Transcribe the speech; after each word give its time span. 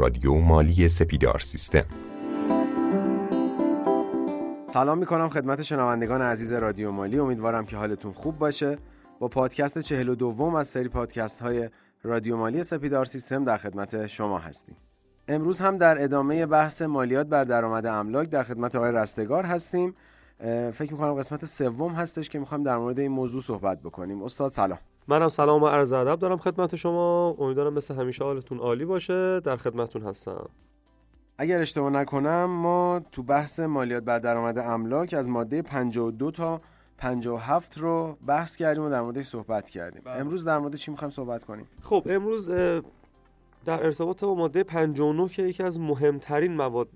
رادیو 0.00 0.34
مالی 0.34 0.88
سپیدار 0.88 1.38
سیستم. 1.38 1.84
سلام 4.66 4.98
می‌کنم 4.98 5.28
خدمت 5.28 5.62
شنوندگان 5.62 6.22
عزیز 6.22 6.52
رادیو 6.52 6.90
مالی. 6.90 7.18
امیدوارم 7.18 7.66
که 7.66 7.76
حالتون 7.76 8.12
خوب 8.12 8.38
باشه. 8.38 8.78
با 9.18 9.28
پادکست 9.28 9.78
چهل 9.78 10.08
و 10.08 10.14
دوم 10.14 10.54
از 10.54 10.68
سری 10.68 10.88
پادکست 10.88 11.40
های 11.40 11.68
رادیو 12.02 12.36
مالی 12.36 12.62
سپیدار 12.62 13.04
سیستم 13.04 13.44
در 13.44 13.56
خدمت 13.56 14.06
شما 14.06 14.38
هستیم. 14.38 14.76
امروز 15.28 15.60
هم 15.60 15.78
در 15.78 16.04
ادامه 16.04 16.46
بحث 16.46 16.82
مالیات 16.82 17.26
بر 17.26 17.44
درآمد 17.44 17.86
املاک 17.86 18.28
در 18.28 18.42
خدمت 18.42 18.76
آقای 18.76 18.92
رستگار 18.92 19.44
هستیم. 19.44 19.94
فکر 20.72 20.92
می‌کنم 20.92 21.14
قسمت 21.14 21.44
سوم 21.44 21.92
هستش 21.92 22.28
که 22.28 22.38
می‌خوایم 22.38 22.64
در 22.64 22.76
مورد 22.76 22.98
این 22.98 23.12
موضوع 23.12 23.42
صحبت 23.42 23.80
بکنیم. 23.80 24.22
استاد 24.22 24.52
سلام. 24.52 24.78
منم 25.08 25.28
سلام 25.28 25.62
و 25.62 25.66
عرض 25.66 25.92
ادب 25.92 26.18
دارم 26.18 26.36
خدمت 26.36 26.76
شما. 26.76 27.36
امیدوارم 27.38 27.72
مثل 27.72 27.94
همیشه 27.94 28.24
حالتون 28.24 28.58
عالی 28.58 28.84
باشه. 28.84 29.40
در 29.40 29.56
خدمتتون 29.56 30.02
هستم. 30.02 30.48
اگر 31.38 31.60
اشتباه 31.60 31.90
نکنم 31.90 32.44
ما 32.44 33.00
تو 33.12 33.22
بحث 33.22 33.60
مالیات 33.60 34.02
بر 34.02 34.18
درآمد 34.18 34.58
املاک 34.58 35.14
از 35.14 35.28
ماده 35.28 35.62
52 35.62 36.30
تا 36.30 36.60
57 36.98 37.78
رو 37.78 38.16
بحث 38.26 38.56
کردیم 38.56 38.82
و 38.84 38.90
در 38.90 39.02
موردش 39.02 39.24
صحبت 39.24 39.70
کردیم. 39.70 40.02
بله. 40.04 40.14
امروز 40.14 40.44
در 40.44 40.58
مورد 40.58 40.76
چی 40.76 40.90
می‌خوایم 40.90 41.10
صحبت 41.10 41.44
کنیم؟ 41.44 41.66
خب 41.82 42.06
امروز 42.10 42.50
در 43.64 43.84
ارتباط 43.84 44.24
با 44.24 44.34
ماده 44.34 44.62
59 44.62 45.28
که 45.28 45.42
یکی 45.42 45.62
از 45.62 45.80
مهمترین 45.80 46.56
مواد 46.56 46.88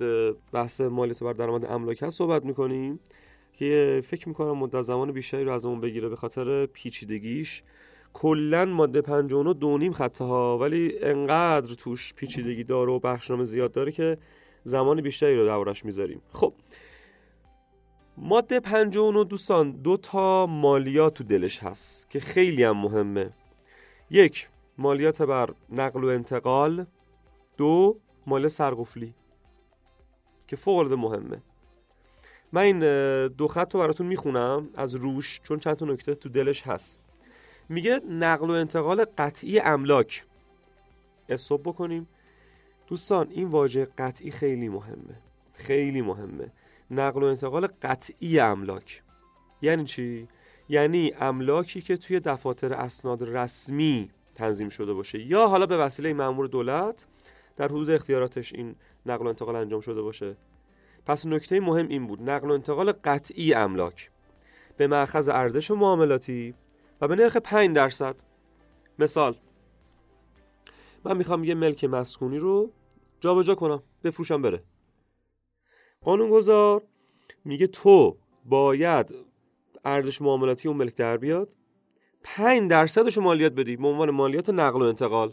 بحث 0.52 0.80
مالیات 0.80 1.22
بر 1.22 1.32
درآمد 1.32 1.64
املاک 1.64 2.02
هست 2.02 2.18
صحبت 2.18 2.44
می‌کنیم 2.44 3.00
که 3.52 4.00
فکر 4.04 4.28
می‌کنم 4.28 4.58
مدت 4.58 4.82
زمان 4.82 5.12
بیشتری 5.12 5.44
رو 5.44 5.52
از 5.52 5.66
اون 5.66 5.80
بگیره 5.80 6.08
به 6.08 6.16
خاطر 6.16 6.66
پیچیدگیش. 6.66 7.62
کلا 8.14 8.64
ماده 8.64 9.00
59 9.00 9.54
دو 9.54 9.78
نیم 9.78 9.92
خطه 9.92 10.24
ها 10.24 10.58
ولی 10.58 10.98
انقدر 11.02 11.74
توش 11.74 12.14
پیچیدگی 12.14 12.64
داره 12.64 12.92
و 12.92 12.98
بخشنامه 12.98 13.44
زیاد 13.44 13.72
داره 13.72 13.92
که 13.92 14.18
زمان 14.64 15.00
بیشتری 15.00 15.36
رو 15.36 15.46
دربارش 15.46 15.84
می‌ذاریم. 15.84 16.22
خب. 16.32 16.54
ماده 18.16 18.60
59 18.60 19.24
دوستان 19.24 19.70
دو 19.70 19.96
تا 19.96 20.46
مالیات 20.46 21.14
تو 21.14 21.24
دلش 21.24 21.62
هست 21.62 22.10
که 22.10 22.20
خیلی 22.20 22.64
هم 22.64 22.76
مهمه. 22.76 23.30
یک 24.10 24.48
مالیات 24.78 25.22
بر 25.22 25.54
نقل 25.70 26.04
و 26.04 26.06
انتقال. 26.06 26.86
دو 27.56 27.98
مالیات 28.26 28.52
سرقفلی 28.52 29.14
که 30.46 30.56
فوق 30.56 30.78
العاده 30.78 30.96
مهمه. 30.96 31.42
من 32.52 32.62
این 32.62 32.78
دو 33.28 33.48
خط 33.48 33.74
رو 33.74 33.80
براتون 33.80 34.06
می‌خونم 34.06 34.68
از 34.76 34.94
روش 34.94 35.40
چون 35.42 35.58
چند 35.58 35.76
تا 35.76 35.86
نکته 35.86 36.14
تو 36.14 36.28
دلش 36.28 36.62
هست. 36.62 37.03
میگه 37.68 38.00
نقل 38.10 38.50
و 38.50 38.52
انتقال 38.52 39.04
قطعی 39.18 39.60
املاک. 39.60 40.24
اصاب 41.28 41.62
بکنیم. 41.62 42.08
دوستان 42.86 43.28
این 43.30 43.48
واژه 43.48 43.88
قطعی 43.98 44.30
خیلی 44.30 44.68
مهمه. 44.68 45.18
خیلی 45.52 46.02
مهمه. 46.02 46.52
نقل 46.90 47.22
و 47.22 47.26
انتقال 47.26 47.68
قطعی 47.82 48.40
املاک. 48.40 49.02
یعنی 49.62 49.84
چی؟ 49.84 50.28
یعنی 50.68 51.12
املاکی 51.20 51.80
که 51.80 51.96
توی 51.96 52.20
دفاتر 52.20 52.72
اسناد 52.72 53.22
رسمی 53.22 54.10
تنظیم 54.34 54.68
شده 54.68 54.92
باشه. 54.92 55.18
یا 55.18 55.48
حالا 55.48 55.66
به 55.66 55.76
وسیله 55.76 56.12
مأمور 56.12 56.46
دولت 56.46 57.06
در 57.56 57.68
حدود 57.68 57.90
اختیاراتش 57.90 58.52
این 58.52 58.74
نقل 59.06 59.24
و 59.24 59.28
انتقال 59.28 59.56
انجام 59.56 59.80
شده 59.80 60.02
باشه. 60.02 60.36
پس 61.06 61.26
نکته 61.26 61.60
مهم 61.60 61.88
این 61.88 62.06
بود. 62.06 62.30
نقل 62.30 62.50
و 62.50 62.52
انتقال 62.52 62.92
قطعی 62.92 63.54
املاک. 63.54 64.10
به 64.76 64.86
مأخذ 64.86 65.28
ارزش 65.28 65.70
و 65.70 65.76
معاملاتی 65.76 66.54
و 67.00 67.08
به 67.08 67.16
نرخ 67.16 67.36
5 67.36 67.76
درصد. 67.76 68.16
مثال 68.98 69.36
من 71.04 71.16
می‌خوام 71.16 71.44
یه 71.44 71.54
ملک 71.54 71.84
مسکونی 71.84 72.38
رو 72.38 72.72
جابجا 73.20 73.54
کنم 73.54 73.82
بفروشم 74.04 74.42
بره. 74.42 74.62
قانونگذار 76.00 76.82
میگه 77.44 77.66
تو 77.66 78.16
باید 78.44 79.14
ارزش 79.84 80.22
معاملاتی 80.22 80.68
اون 80.68 80.76
ملک 80.76 80.94
در 80.94 81.16
بیاد 81.16 81.56
5 82.22 82.70
درصدش 82.70 83.18
مالیات 83.18 83.52
بدی 83.52 83.76
به 83.76 83.86
عنوان 83.86 84.10
مالیات 84.10 84.50
نقل 84.50 84.82
و 84.82 84.84
انتقال. 84.84 85.32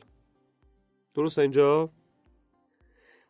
درست 1.14 1.40
اینجا؟ 1.40 1.90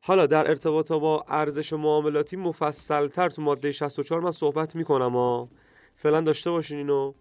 حالا 0.01 0.25
در 0.25 0.50
ارتباط 0.50 0.91
با 0.91 1.25
ارزش 1.28 1.73
معاملاتی 1.73 2.35
مفصلتر 2.35 3.29
تو 3.29 3.41
ماده 3.41 3.72
64 3.72 4.22
من 4.22 4.31
صحبت 4.31 4.75
می‌کنم 4.75 5.11
ها. 5.11 5.50
فعلا 5.95 6.22
داشته 6.22 6.51
باشین 6.51 6.78
اینو. 6.78 7.13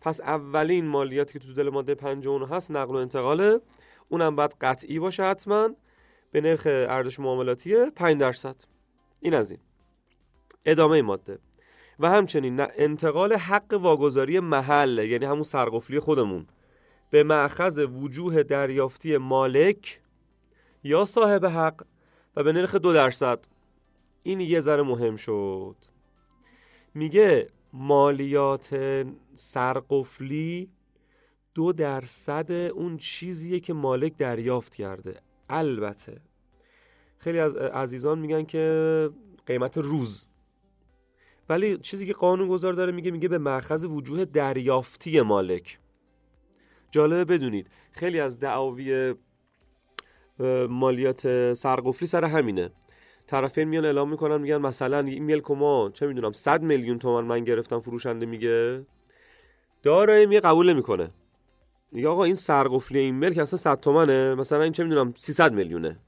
پس 0.00 0.20
اولین 0.20 0.86
مالیاتی 0.86 1.38
که 1.38 1.46
تو 1.46 1.52
دل 1.52 1.68
ماده 1.68 1.94
59 1.94 2.48
هست 2.48 2.70
نقل 2.70 2.94
و 2.94 2.98
انتقاله. 2.98 3.60
اونم 4.08 4.36
باید 4.36 4.56
قطعی 4.60 4.98
باشه 4.98 5.22
حتما. 5.22 5.70
به 6.32 6.40
نرخ 6.40 6.66
ارزش 6.66 7.20
معاملاتی 7.20 7.90
5 7.90 8.20
درصد. 8.20 8.56
این 9.20 9.34
از 9.34 9.50
این. 9.50 9.60
ادامه 10.64 11.02
ماده. 11.02 11.38
و 12.00 12.10
همچنین 12.10 12.60
انتقال 12.60 13.32
حق 13.32 13.72
واگذاری 13.72 14.40
محل 14.40 14.98
یعنی 14.98 15.24
همون 15.24 15.42
سرقفلی 15.42 16.00
خودمون 16.00 16.46
به 17.10 17.22
معخذ 17.22 17.78
وجوه 17.78 18.42
دریافتی 18.42 19.16
مالک 19.16 20.00
یا 20.84 21.04
صاحب 21.04 21.46
حق 21.46 21.82
و 22.36 22.42
به 22.42 22.52
نرخ 22.52 22.74
دو 22.74 22.92
درصد. 22.92 23.44
این 24.22 24.40
یه 24.40 24.60
ذره 24.60 24.82
مهم 24.82 25.16
شد. 25.16 25.76
میگه 26.94 27.48
مالیات 27.72 28.76
سرقفلی 29.34 30.70
دو 31.54 31.72
درصد 31.72 32.52
اون 32.52 32.96
چیزیه 32.96 33.60
که 33.60 33.72
مالک 33.72 34.16
دریافت 34.16 34.74
کرده. 34.74 35.20
البته 35.48 36.20
خیلی 37.18 37.38
از 37.38 37.56
عزیزان 37.56 38.18
میگن 38.18 38.44
که 38.44 39.10
قیمت 39.46 39.78
روز. 39.78 40.26
ولی 41.48 41.76
چیزی 41.76 42.06
که 42.06 42.12
قانون 42.12 42.48
گذار 42.48 42.72
داره 42.72 42.92
میگه 42.92 43.10
میگه 43.10 43.28
به 43.28 43.38
مرخز 43.38 43.84
وجوه 43.84 44.24
دریافتی 44.24 45.20
مالک. 45.20 45.78
جالبه 46.90 47.24
بدونید 47.24 47.66
خیلی 47.92 48.20
از 48.20 48.38
دعاوی 48.38 49.14
مالیات 50.68 51.54
سرقفلی 51.54 52.06
سر 52.06 52.24
همینه. 52.24 52.70
طرفین 53.30 53.68
میان 53.68 53.84
اعلام 53.84 54.10
می‌کنن 54.10 54.36
میگن 54.36 54.56
مثلا 54.56 54.98
این 54.98 55.24
ملک 55.24 55.50
ما 55.50 55.90
چه 55.94 56.06
می‌دونم 56.06 56.32
100 56.32 56.62
میلیون 56.62 56.98
تومان 56.98 57.24
من 57.24 57.44
گرفتم 57.44 57.80
فروشنده 57.80 58.26
میگه. 58.26 58.86
داره 59.82 60.26
میگه 60.26 60.40
قبول 60.40 60.70
نمی‌کنه. 60.70 61.10
میگه 61.92 62.08
آقا 62.08 62.24
این 62.24 62.34
سرقفلی 62.34 62.98
این 62.98 63.14
ملک 63.14 63.38
اصلا 63.38 63.58
100 63.58 63.80
تومنه 63.80 64.34
مثلا 64.34 64.62
این 64.62 64.72
چه 64.72 64.84
می‌دونم 64.84 65.12
300 65.16 65.52
میلیونه. 65.52 65.98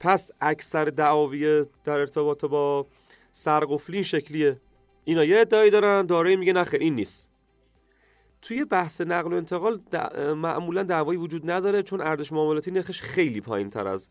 پس 0.00 0.30
اکثر 0.40 0.84
دعاوی 0.84 1.64
در 1.84 1.98
ارتباط 1.98 2.44
با 2.44 2.86
سرقفلی 3.32 3.96
این 3.96 4.04
شکلیه. 4.04 4.60
اینا 5.04 5.24
یه 5.24 5.40
ادعایی 5.40 5.70
دارن 5.70 6.06
دارایی 6.06 6.36
میگه 6.36 6.52
نخیر 6.52 6.80
این 6.80 6.94
نیست. 6.94 7.30
توی 8.42 8.64
بحث 8.64 9.00
نقل 9.00 9.32
و 9.32 9.36
انتقال 9.36 9.80
معمولا 10.34 10.82
دعوایی 10.82 11.18
وجود 11.18 11.50
نداره 11.50 11.82
چون 11.82 12.00
ارزش 12.00 12.32
معاملاتی 12.32 12.70
نرخش 12.70 13.02
خیلی 13.02 13.40
پایین 13.40 13.70
تر 13.70 13.86
از 13.86 14.08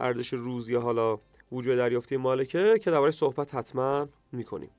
ارزش 0.00 0.32
روز 0.32 0.68
یا 0.68 0.80
حالا 0.80 1.18
وجود 1.52 1.76
دریافتی 1.76 2.16
مالکه 2.16 2.78
که 2.78 2.90
درباره 2.90 3.10
صحبت 3.10 3.54
حتما 3.54 4.08
می‌کنیم. 4.32 4.70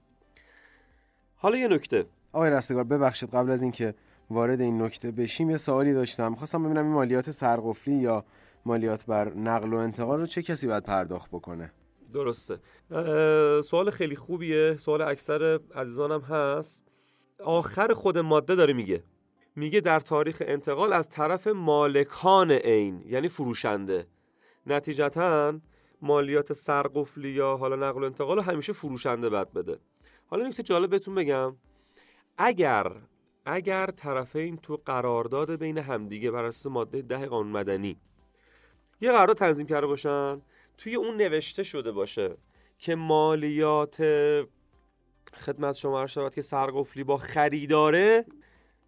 حالا 1.35 1.57
یه 1.57 1.67
نکته. 1.67 2.05
آقای 2.33 2.49
رستگار 2.49 2.83
ببخشید 2.83 3.29
قبل 3.29 3.51
از 3.51 3.61
اینکه 3.61 3.93
وارد 4.29 4.61
این 4.61 4.81
نکته 4.81 5.11
بشیم 5.11 5.49
یه 5.49 5.57
سوالی 5.57 5.93
داشتم. 5.93 6.35
خواستم 6.35 6.63
ببینم 6.63 6.85
این 6.85 6.93
مالیات 6.93 7.31
سرقفلی 7.31 7.95
یا 7.95 8.25
مالیات 8.65 9.05
بر 9.05 9.33
نقل 9.33 9.73
و 9.73 9.77
انتقال 9.77 10.19
رو 10.19 10.25
چه 10.25 10.41
کسی 10.41 10.67
باید 10.67 10.83
پرداخت 10.83 11.29
بکنه؟ 11.31 11.71
درسته. 12.13 12.59
سوال 13.61 13.89
خیلی 13.89 14.15
خوبیه. 14.15 14.77
سوال 14.77 15.01
اکثر 15.01 15.59
عزیزانم 15.75 16.21
هست. 16.21 16.83
آخر 17.43 17.93
خود 17.93 18.17
ماده 18.17 18.55
داره 18.55 18.73
میگه. 18.73 19.03
میگه 19.55 19.81
در 19.81 19.99
تاریخ 19.99 20.43
انتقال 20.45 20.93
از 20.93 21.09
طرف 21.09 21.47
مالکان 21.47 22.51
عین 22.51 23.03
یعنی 23.05 23.27
فروشنده. 23.27 24.07
نتیجتا 24.67 25.59
مالیات 26.01 26.53
سرقفلی 26.53 27.29
یا 27.29 27.57
حالا 27.57 27.75
نقل 27.75 28.01
و 28.01 28.05
انتقال 28.05 28.37
رو 28.37 28.43
همیشه 28.43 28.73
فروشنده 28.73 29.29
باید 29.29 29.53
بده. 29.53 29.79
حالا 30.27 30.47
نکته 30.47 30.63
جالب 30.63 30.89
بهتون 30.89 31.15
بگم. 31.15 31.55
اگر 32.37 32.91
اگر 33.45 33.87
طرفین 33.87 34.57
تو 34.57 34.81
قرارداد 34.85 35.55
بین 35.55 35.77
همدیگه 35.77 36.31
بر 36.31 36.45
اساس 36.45 36.71
ماده 36.71 37.01
ده 37.01 37.25
قانون 37.25 37.51
مدنی 37.51 37.97
یه 39.01 39.11
قرارداد 39.11 39.37
تنظیم 39.37 39.67
کرده 39.67 39.87
باشن 39.87 40.41
توی 40.77 40.95
اون 40.95 41.17
نوشته 41.17 41.63
شده 41.63 41.91
باشه 41.91 42.37
که 42.77 42.95
مالیات 42.95 43.97
خدمت 45.33 45.75
شما 45.75 46.07
شود 46.07 46.35
که 46.35 46.41
سرقفلی 46.41 47.03
با 47.03 47.17
خریداره 47.17 48.25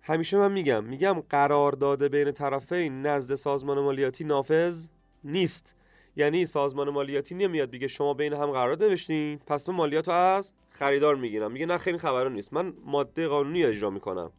همیشه 0.01 0.37
من 0.37 0.51
میگم 0.51 0.83
میگم 0.83 1.23
قرارداد 1.29 2.07
بین 2.07 2.31
طرفین 2.31 3.01
نزد 3.01 3.35
سازمان 3.35 3.79
مالیاتی 3.79 4.23
نافذ 4.23 4.87
نیست. 5.23 5.75
یعنی 6.15 6.45
سازمان 6.45 6.89
مالیاتی 6.89 7.35
نمیاد 7.35 7.71
بگه 7.71 7.87
شما 7.87 8.13
بین 8.13 8.33
هم 8.33 8.51
قرار 8.51 8.77
نوشتین 8.77 9.39
پس 9.47 9.69
من 9.69 9.75
مالیات 9.75 10.07
رو 10.07 10.13
از 10.13 10.53
خریدار 10.69 11.15
می‌گیرم. 11.15 11.51
میگه 11.51 11.65
نه 11.65 11.77
خیلی 11.77 11.97
خبرو 11.97 12.29
نیست. 12.29 12.53
من 12.53 12.73
ماده 12.85 13.27
قانونی 13.27 13.63
اجرا 13.63 13.89
می‌کنم. 13.89 14.31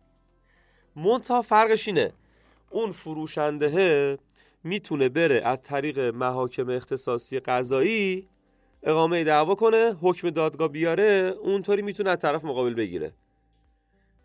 منتها 0.96 1.42
فرقش 1.42 1.88
اینه. 1.88 2.12
اون 2.70 2.92
فروشنده 2.92 4.18
می‌تونه 4.64 5.08
بره 5.08 5.42
از 5.44 5.62
طریق 5.62 5.98
محاکم 5.98 6.68
اختصاصی 6.68 7.40
قضایی 7.40 8.28
اقامه 8.82 9.24
دعوا 9.24 9.54
کنه 9.54 9.96
حکم 10.00 10.30
دادگاه 10.30 10.68
بیاره 10.68 11.34
اونطوری 11.42 11.82
می‌تونه 11.82 12.10
از 12.10 12.18
طرف 12.18 12.44
مقابل 12.44 12.74
بگیره. 12.74 13.12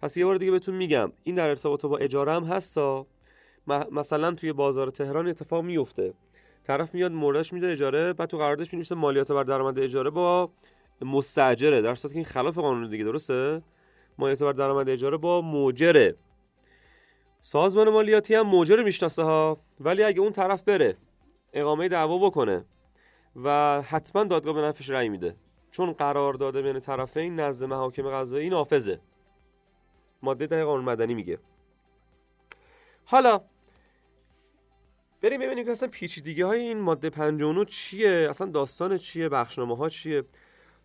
پس 0.02 0.18
یه 0.18 0.26
بار 0.26 0.38
دیگه 0.38 0.52
بهتون 0.52 0.76
میگم 0.76 1.12
این 1.24 1.36
در 1.36 1.50
ارتباط 1.50 1.86
با 1.86 1.98
اجاره 1.98 2.34
هم 2.34 2.44
هستا 2.44 3.08
مثلا 3.92 4.32
توی 4.32 4.54
بازار 4.54 4.90
تهران 4.90 5.28
اتفاق 5.28 5.64
میفته 5.64 6.14
طرف 6.69 6.94
میاد 6.94 7.12
موردش 7.12 7.54
میده 7.54 7.71
اجاره 7.71 8.13
بعد 8.13 8.30
تو 8.30 8.38
قراردادش 8.38 8.74
می‌نویسه 8.74 8.95
مالیات 8.95 9.31
بر 9.31 9.44
درآمد 9.44 9.80
اجاره 9.80 10.10
با 10.10 10.51
مستاجره. 11.01 11.81
در 11.81 11.95
صورتی 11.95 12.13
که 12.13 12.18
این 12.18 12.25
خلاف 12.25 12.57
قانون 12.57 12.89
دیگه 12.89 13.04
درسته؟ 13.04 13.62
مالیات 14.18 14.44
بر 14.44 14.51
درآمد 14.51 14.89
اجاره 14.89 15.18
با 15.18 15.42
موجره. 15.42 16.16
سازمان 17.39 17.89
مالیاتی 17.89 18.36
هم 18.36 18.48
موجر 18.48 18.83
می‌شناسه 18.83 19.24
ها 19.24 19.57
ولی 19.80 20.04
اگه 20.04 20.21
اون 20.21 20.31
طرف 20.31 20.62
بره 20.62 20.98
اقامه 21.54 21.88
دعوا 21.88 22.30
بکنه 22.30 22.66
و 23.36 23.81
حتما 23.81 24.24
دادگاه 24.24 24.54
به 24.54 24.62
نفش 24.62 24.89
رأی 24.89 25.10
میده. 25.10 25.36
چون 25.72 25.92
قرار 25.92 26.33
داده 26.33 26.62
بین 26.62 26.80
طرفین 26.80 27.39
نزد 27.39 27.65
محاکم 27.65 28.10
قضایی 28.10 28.50
نافذه 28.50 29.00
ماده 30.22 30.48
ده 30.48 30.65
قانون 30.65 30.86
مدنی 30.86 31.15
میگه. 31.15 31.39
حالا 33.06 33.42
بریم 35.21 35.42
ببینیم 35.42 35.66
که 35.66 35.71
اصلا 35.71 35.89
پیچیدگی 35.89 36.42
های 36.42 36.60
این 36.60 36.80
ماده 36.80 37.10
59 37.10 37.66
چیه؟ 37.66 38.27
اصلا 38.30 38.48
داستان 38.48 38.98
چیه؟ 38.98 39.30
بخشنامه 39.30 39.77
ها 39.77 39.89
چیه؟ 39.89 40.24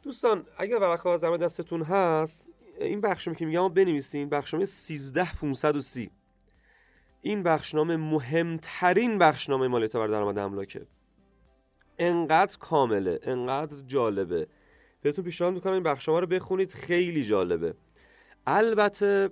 دوستان 0.03 0.47
اگر 0.59 0.77
ورقه 0.77 1.03
کاغذ 1.03 1.25
دستتون 1.25 1.83
هست 1.83 2.51
این 2.81 3.01
بخشنامه 3.01 3.39
که 3.39 3.47
میگم 3.47 3.69
بنویسین 3.69 4.29
بخشنامه 4.29 4.65
13530 4.65 6.11
این 7.23 7.43
بخشنامه 7.43 7.97
مهمترین 7.97 9.19
بخشنامه 9.19 9.69
مالیات 9.69 9.97
بر 9.97 10.07
درآمد 10.07 10.39
املاکه. 10.39 10.87
انقدر 11.99 12.59
کامله 12.59 13.21
انقدر 13.23 13.77
جالبه. 13.87 14.47
بهتون 15.03 15.25
پیشنهاد 15.25 15.55
می‌کنم 15.55 15.73
این 15.73 15.83
بخشنامه 15.83 16.21
رو 16.21 16.27
بخونید 16.27 16.73
خیلی 16.73 17.25
جالبه. 17.25 17.75
البته 18.47 19.31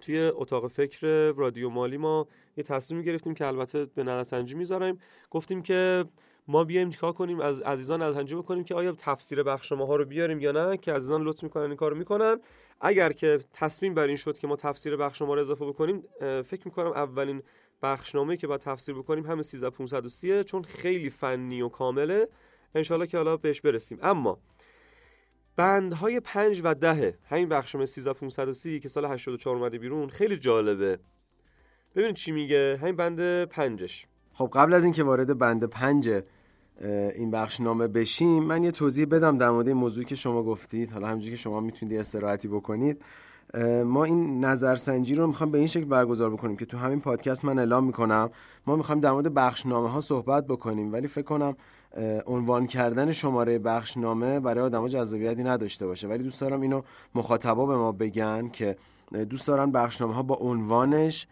توی 0.00 0.20
اتاق 0.20 0.66
فکر 0.68 1.32
رادیو 1.36 1.70
مالی 1.70 1.96
ما 1.96 2.28
یه 2.56 2.64
تصمیم 2.64 3.02
گرفتیم 3.02 3.34
که 3.34 3.46
البته 3.46 3.84
به 3.84 4.02
نظرسنجی 4.02 4.54
می‌ذاریم. 4.54 4.98
گفتیم 5.30 5.62
که 5.62 6.04
ما 6.48 6.64
بیایم 6.64 6.90
چیکار 6.90 7.12
کنیم 7.12 7.40
از 7.40 7.60
عزیزان 7.60 8.02
نظرسنجی 8.02 8.34
بکنیم 8.34 8.64
که 8.64 8.74
آیا 8.74 8.92
تفسیر 8.92 9.42
بخش 9.42 9.72
ها 9.72 9.96
رو 9.96 10.04
بیاریم 10.04 10.40
یا 10.40 10.52
نه 10.52 10.76
که 10.76 10.92
عزیزان 10.92 11.22
لطف 11.22 11.42
می‌کنن 11.42 11.62
این 11.62 11.76
کارو 11.76 11.96
می‌کنن. 11.96 12.40
اگر 12.80 13.12
که 13.12 13.40
تصمیم 13.52 13.94
بر 13.94 14.06
این 14.06 14.16
شد 14.16 14.38
که 14.38 14.46
ما 14.46 14.56
تفسیر 14.56 14.96
بخش 14.96 15.20
رو 15.20 15.30
اضافه 15.30 15.66
بکنیم 15.66 16.04
فکر 16.20 16.62
می‌کنم 16.64 16.90
اولین 16.90 17.42
بخشنامه 17.82 18.36
که 18.36 18.46
باید 18.46 18.60
تفسیر 18.60 18.94
بکنیم 18.94 19.26
همه 19.26 19.42
13530 19.42 20.44
چون 20.44 20.62
خیلی 20.62 21.10
فنی 21.10 21.62
و 21.62 21.68
کامله. 21.68 22.28
انشالله 22.74 23.06
که 23.06 23.16
حالا 23.16 23.36
بهش 23.36 23.60
برسیم. 23.60 23.98
اما 24.02 24.38
بندهای 25.56 26.20
5 26.20 26.60
و 26.64 26.74
10 26.74 27.18
همین 27.24 27.48
بخشنامه 27.48 27.86
13530 27.86 28.80
که 28.80 28.88
سال 28.88 29.04
84 29.04 29.56
اومده 29.56 29.78
بیرون 29.78 30.08
خیلی 30.08 30.36
جالبه. 30.36 30.98
ببینید 31.96 32.14
چی 32.14 32.32
میگه. 32.32 32.78
همین 32.82 32.96
بند 32.96 33.44
پنجش. 33.44 34.06
خب 34.32 34.50
قبل 34.52 34.74
از 34.74 34.84
اینکه 34.84 35.02
وارد 35.02 35.38
بند 35.38 35.64
پنج 35.64 36.22
این 37.14 37.30
بخش 37.30 37.60
نامه 37.60 37.88
بشیم 37.88 38.42
من 38.42 38.64
یه 38.64 38.70
توضیح 38.70 39.06
بدم 39.06 39.38
در 39.38 39.50
مورد 39.50 39.68
موضوعی 39.68 40.06
که 40.06 40.14
شما 40.14 40.42
گفتید. 40.42 40.92
حالا 40.92 41.06
همونجوری 41.06 41.30
که 41.30 41.36
شما 41.36 41.60
می‌تونید 41.60 41.98
استراحتی 41.98 42.48
بکنید. 42.48 43.02
ما 43.84 44.04
این 44.04 44.44
نظرسنجی 44.44 45.14
رو 45.14 45.26
می‌خوام 45.26 45.50
به 45.50 45.58
این 45.58 45.66
شکل 45.66 45.84
برگزار 45.84 46.30
بکنیم 46.30 46.56
که 46.56 46.66
تو 46.66 46.78
همین 46.78 47.00
پادکست 47.00 47.44
من 47.44 47.58
اعلام 47.58 47.84
می‌کنم. 47.84 48.30
ما 48.66 48.76
می‌خوایم 48.76 49.00
در 49.00 49.12
مورد 49.12 49.34
بخشنامه 49.34 49.90
ها 49.90 50.00
صحبت 50.00 50.46
بکنیم 50.46 50.92
ولی 50.92 51.06
فکر 51.06 51.24
کنم 51.24 51.56
عنوان 52.26 52.66
کردن 52.66 53.12
شماره 53.12 53.58
بخشنامه 53.58 54.40
برای 54.40 54.64
آدما 54.64 54.88
جذابیتی 54.88 55.42
نداشته 55.42 55.86
باشه. 55.86 56.08
ولی 56.08 56.22
دوست 56.22 56.40
دارم 56.40 56.60
اینو 56.60 56.82
مخاطبا 57.14 57.66
به 57.66 57.76
ما 57.76 57.92
بگن 57.92 58.48
که 58.48 58.76
دوست 59.30 59.48
دارن 59.48 59.72
بخشنامه 59.72 60.14
ها 60.14 60.22
با 60.22 60.34
عنوانش 60.34 61.26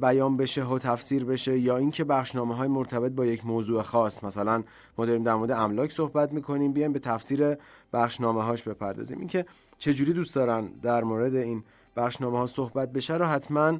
بیان 0.00 0.36
بشه 0.36 0.64
و 0.64 0.78
تفسیر 0.78 1.24
بشه 1.24 1.58
یا 1.58 1.76
اینکه 1.76 2.04
بخشنامه 2.04 2.56
های 2.56 2.68
مرتبط 2.68 3.12
با 3.12 3.26
یک 3.26 3.46
موضوع 3.46 3.82
خاص 3.82 4.24
مثلا 4.24 4.62
ما 4.98 5.06
داریم 5.06 5.22
در 5.22 5.34
مورد 5.34 5.50
املاک 5.50 5.92
صحبت 5.92 6.32
می‌کنیم 6.32 6.72
بیایم 6.72 6.92
به 6.92 6.98
تفسیر 6.98 7.56
بخشنامه 7.92 8.42
هاش 8.42 8.62
بپردازیم. 8.62 9.18
اینکه 9.18 9.46
چجوری 9.78 10.12
دوست 10.12 10.34
دارن 10.34 10.66
در 10.66 11.04
مورد 11.04 11.34
این 11.34 11.64
بخشنامه 11.96 12.38
ها 12.38 12.46
صحبت 12.46 12.92
بشه 12.92 13.14
رو 13.14 13.24
حتما 13.24 13.78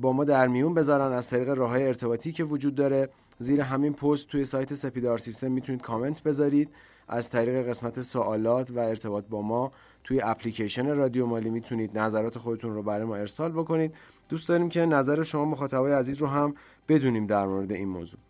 با 0.00 0.12
ما 0.12 0.24
در 0.24 0.46
میون 0.46 0.74
بذارن 0.74 1.12
از 1.12 1.30
طریق 1.30 1.48
راه 1.48 1.70
های 1.70 1.86
ارتباطی 1.86 2.32
که 2.32 2.44
وجود 2.44 2.74
داره. 2.74 3.08
زیر 3.38 3.60
همین 3.60 3.92
پست 3.92 4.28
توی 4.28 4.44
سایت 4.44 4.74
سپیدار 4.74 5.18
سیستم 5.18 5.52
می‌تونید 5.52 5.82
کامنت 5.82 6.22
بذارید. 6.22 6.70
از 7.08 7.30
طریق 7.30 7.68
قسمت 7.68 8.00
سوالات 8.00 8.70
و 8.70 8.78
ارتباط 8.78 9.24
با 9.24 9.42
ما 9.42 9.72
توی 10.04 10.20
اپلیکیشن 10.20 10.96
رادیو 10.96 11.26
مالی 11.26 11.50
می‌تونید 11.50 11.98
نظرات 11.98 12.38
خودتون 12.38 12.74
رو 12.74 12.82
برای 12.82 13.04
ما 13.04 13.16
ارسال 13.16 13.52
بکنید. 13.52 13.94
دوست 14.28 14.48
داریم 14.48 14.68
که 14.68 14.86
نظر 14.86 15.22
شما 15.22 15.44
مخاطبای 15.44 15.92
عزیز 15.92 16.16
رو 16.16 16.26
هم 16.26 16.54
بدونیم 16.88 17.26
در 17.26 17.46
مورد 17.46 17.72
این 17.72 17.88
موضوع. 17.88 18.20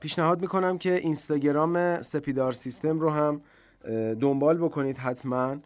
پیشنهاد 0.00 0.40
می‌کنم 0.40 0.78
که 0.78 0.94
اینستاگرام 0.94 2.02
سپیدار 2.02 2.52
سیستم 2.52 3.00
رو 3.00 3.10
هم 3.10 3.40
دنبال 4.20 4.58
بکنید 4.58 4.98
حتما 4.98 5.56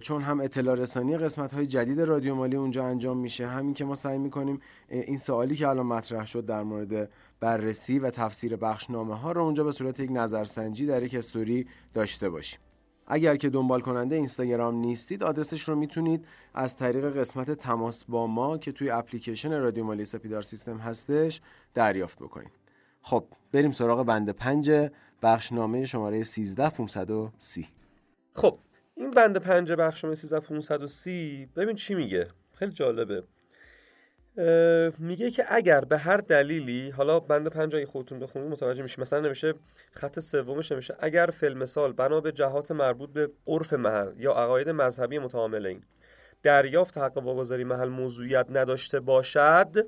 چون 0.00 0.22
هم 0.22 0.40
اطلاع 0.40 0.74
رسانی 0.74 1.16
قسمت 1.16 1.54
های 1.54 1.66
جدید 1.66 2.00
رادیو 2.00 2.34
مالی 2.34 2.56
اونجا 2.56 2.84
انجام 2.84 3.18
میشه. 3.18 3.46
همین 3.46 3.74
که 3.74 3.84
ما 3.84 3.94
سعی 3.94 4.18
می‌کنیم 4.18 4.60
این 4.88 5.16
سوالی 5.16 5.56
که 5.56 5.68
الان 5.68 5.86
مطرح 5.86 6.26
شد 6.26 6.46
در 6.46 6.62
مورد 6.62 7.10
بررسی 7.40 7.98
و 7.98 8.10
تفسیر 8.10 8.56
بخشنامه 8.56 9.18
ها 9.18 9.32
رو 9.32 9.42
اونجا 9.42 9.64
به 9.64 9.72
صورت 9.72 10.00
یک 10.00 10.10
نظرسنجی 10.12 10.86
در 10.86 11.02
یک 11.02 11.14
استوری 11.14 11.66
داشته 11.94 12.30
باشیم. 12.30 12.60
اگر 13.12 13.36
که 13.36 13.50
دنبال 13.50 13.80
کننده 13.80 14.16
اینستاگرام 14.16 14.74
نیستید 14.74 15.24
آدرسش 15.24 15.68
رو 15.68 15.74
می‌تونید 15.74 16.26
از 16.54 16.76
طریق 16.76 17.18
قسمت 17.18 17.50
تماس 17.50 18.04
با 18.04 18.26
ما 18.26 18.58
که 18.58 18.72
توی 18.72 18.90
اپلیکیشن 18.90 19.60
رادیو 19.60 19.84
مالی 19.84 20.04
سپیدار 20.04 20.42
سیستم 20.42 20.78
هستش 20.78 21.40
دریافت 21.74 22.18
بکنید. 22.18 22.52
خب 23.02 23.24
بریم 23.52 23.70
سراغ 23.70 24.02
بند 24.06 24.30
پنج 24.30 24.90
بخشنامه 25.22 25.84
شماره 25.84 26.22
13530 26.22 27.68
خب 28.34 28.58
این 28.94 29.10
بند 29.10 29.36
پنج 29.36 29.72
بخشنامه 29.72 30.16
13530 30.16 31.48
ببین 31.56 31.76
چی 31.76 31.94
میگه؟ 31.94 32.28
خیلی 32.54 32.72
جالبه. 32.72 33.22
میگه 34.98 35.30
که 35.30 35.44
اگر 35.48 35.80
به 35.80 35.98
هر 35.98 36.16
دلیلی 36.16 36.90
حالا 36.90 37.20
بند 37.20 37.48
پنجای 37.48 37.86
خودتون 37.86 38.18
بخونید 38.18 38.50
متوجه 38.50 38.82
میشه 38.82 39.00
مثلا 39.00 39.20
نمیشه 39.20 39.54
خط 39.92 40.20
سومش 40.20 40.72
نمیشه 40.72 40.96
اگر 41.00 41.26
فیلم 41.26 41.58
مثال 41.58 41.92
بنا 41.92 42.20
به 42.20 42.32
جهات 42.32 42.70
مربوط 42.70 43.10
به 43.10 43.30
عرف 43.46 43.72
محل 43.72 44.12
یا 44.16 44.32
عقاید 44.32 44.68
مذهبی 44.68 45.18
متعاملین 45.18 45.82
دریافت 46.42 46.98
حق 46.98 47.18
واگذاری 47.18 47.64
محل 47.64 47.88
موضوعیت 47.88 48.46
نداشته 48.50 49.00
باشد 49.00 49.86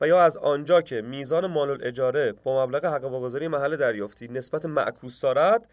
و 0.00 0.08
یا 0.08 0.22
از 0.22 0.36
آنجا 0.36 0.82
که 0.82 1.02
میزان 1.02 1.46
مال 1.46 1.78
اجاره 1.82 2.32
با 2.32 2.66
مبلغ 2.66 2.84
حق 2.84 3.04
واگذاری 3.04 3.48
محل 3.48 3.76
دریافتی 3.76 4.28
نسبت 4.28 4.66
معکوس 4.66 5.20
دارد 5.20 5.68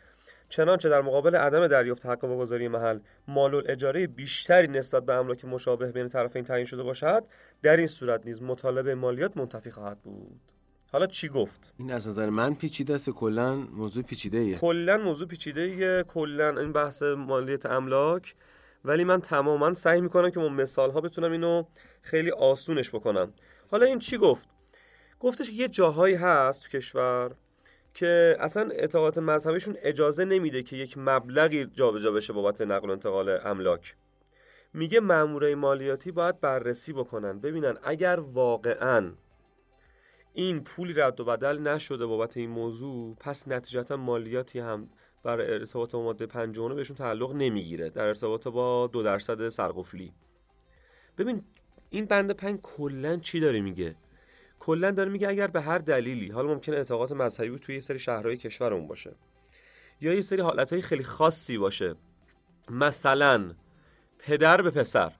چنانچه 0.50 0.90
در 0.90 1.02
مقابل 1.02 1.36
عدم 1.36 1.68
دریافت 1.68 2.06
حق 2.06 2.24
واگذاری 2.24 2.68
محل 2.68 3.00
مال 3.28 3.64
اجاره 3.68 4.08
بیشتری 4.08 4.68
نسبت 4.68 5.06
به 5.06 5.14
املاک 5.14 5.46
مشابه 5.46 5.92
بین 5.92 6.08
طرفین 6.08 6.44
تعیین 6.44 6.66
شده 6.66 6.84
باشد 6.84 7.24
در 7.62 7.78
این 7.78 7.88
صورت 7.88 8.26
نیز 8.26 8.42
مطالبه 8.42 8.96
مالیات 8.96 9.38
منتفی 9.38 9.72
خواهد 9.72 10.02
بود. 10.02 10.40
حالا 10.92 11.08
چی 11.08 11.30
گفت؟ 11.30 11.74
این 11.78 11.92
از 11.92 12.08
نظر 12.08 12.30
من 12.30 12.56
پیچیده 12.56 12.94
است 12.94 13.10
کلا 13.10 13.56
موضوع 13.56 14.04
پیچیده 14.04 14.38
ایه 14.38 14.58
کلا 14.58 14.98
موضوع 14.98 15.28
پیچیده 15.28 15.62
ایه 15.62 16.04
کلا 16.08 16.60
این 16.60 16.72
بحث 16.72 17.04
مالیات 17.04 17.66
املاک. 17.66 18.36
ولی 18.86 19.04
من 19.04 19.22
تماما 19.22 19.74
سعی 19.74 20.02
می‌کنم 20.02 20.30
که 20.30 20.40
با 20.40 20.50
مثال 20.50 20.92
ها 20.92 21.02
بتونم 21.02 21.32
اینو 21.32 21.64
خیلی 22.02 22.32
آسونش 22.32 22.90
بکنم. 22.90 23.34
حالا 23.72 23.86
این 23.86 24.00
چی 24.00 24.18
گفت؟ 24.18 24.50
گفتش 25.20 25.50
یه 25.50 25.68
جاهایی 25.68 26.16
هست 26.16 26.64
تو 26.64 26.78
کشور 26.78 27.36
که 28.00 28.38
اصلا 28.40 28.70
اعتقادات 28.72 29.18
مذهبیشون 29.18 29.76
اجازه 29.84 30.26
نمیده 30.26 30.64
که 30.64 30.76
یک 30.76 30.98
مبلغی 30.98 31.66
جابجا 31.66 32.12
بشه 32.12 32.34
بابت 32.34 32.62
نقل 32.62 32.90
و 32.90 32.92
انتقال 32.92 33.40
املاک. 33.44 33.96
میگه 34.74 35.00
مامورای 35.00 35.56
مالیاتی 35.56 36.12
باید 36.12 36.40
بررسی 36.40 36.94
بکنن. 36.94 37.40
ببینن 37.40 37.78
اگر 37.84 38.20
واقعا 38.20 39.14
این 40.34 40.64
پولی 40.64 40.94
رد 40.94 41.20
و 41.20 41.26
بدل 41.26 41.60
نشده 41.60 42.06
بابت 42.06 42.38
این 42.38 42.50
موضوع 42.50 43.16
پس 43.20 43.48
نتیجتا 43.48 43.98
مالیاتی 43.98 44.60
هم 44.60 44.90
برای 45.24 45.54
ارتباط 45.54 45.92
با 45.96 46.04
ماده 46.04 46.26
59 46.26 46.76
بهشون 46.76 46.96
تعلق 46.96 47.34
نمی‌گیره. 47.34 47.90
در 47.90 48.06
ارتباط 48.06 48.48
با 48.48 48.88
دو 48.88 49.04
درصد 49.04 49.50
سرقفلی. 49.50 50.14
ببین 51.18 51.44
این 51.90 52.06
بند 52.06 52.32
پنج 52.32 52.60
کلا 52.62 53.18
چی 53.18 53.40
داره 53.40 53.62
میگه؟ 53.62 53.96
کلا 54.60 54.92
داره 54.92 55.10
میگه 55.10 55.28
اگر 55.28 55.48
به 55.48 55.62
هر 55.62 55.78
دلیلی 55.78 56.30
حالا 56.30 56.48
ممکنه 56.48 56.78
اعتقاد 56.78 57.14
مذهبی 57.14 57.60
توی 57.60 57.76
یه 57.76 57.82
سری 57.82 58.00
شهرهای 58.00 58.38
کشورمون 58.38 58.88
باشه 58.88 59.12
یا 60.02 60.14
یه 60.14 60.22
سری 60.22 60.42
حالتهای 60.42 60.82
خیلی 60.82 61.04
خاصی 61.04 61.58
باشه. 61.58 61.96
مثلا 62.70 63.54
پدر 64.20 64.62
به 64.62 64.70
پسر. 64.70 65.12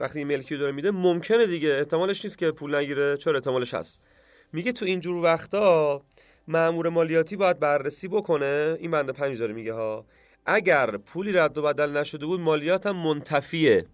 وقتی 0.00 0.24
ملکی 0.24 0.56
داره 0.56 0.72
میده 0.72 0.90
ممکنه 0.90 1.46
دیگه 1.46 1.68
احتمالش 1.68 2.24
نیست 2.24 2.38
که 2.38 2.50
پول 2.50 2.74
نگیره. 2.74 3.16
چرا؟ 3.16 3.34
احتمالش 3.34 3.74
هست. 3.74 4.02
میگه 4.52 4.72
تو 4.72 4.84
اینجور 4.84 5.24
وقتا 5.24 6.02
مأمور 6.48 6.88
مالیاتی 6.88 7.36
باید 7.36 7.58
بررسی 7.58 8.08
بکنه. 8.08 8.76
این 8.80 8.90
بنده 8.90 9.12
پنج 9.12 9.38
داره 9.38 9.52
میگه 9.54 9.72
ها. 9.72 10.06
اگر 10.46 10.96
پولی 10.96 11.32
رد 11.32 11.58
و 11.58 11.62
بدل 11.62 11.96
نشده 11.96 12.26
بود 12.26 12.40
مالیات 12.40 12.86
هم 12.86 12.96
منتفیه. 12.96 13.86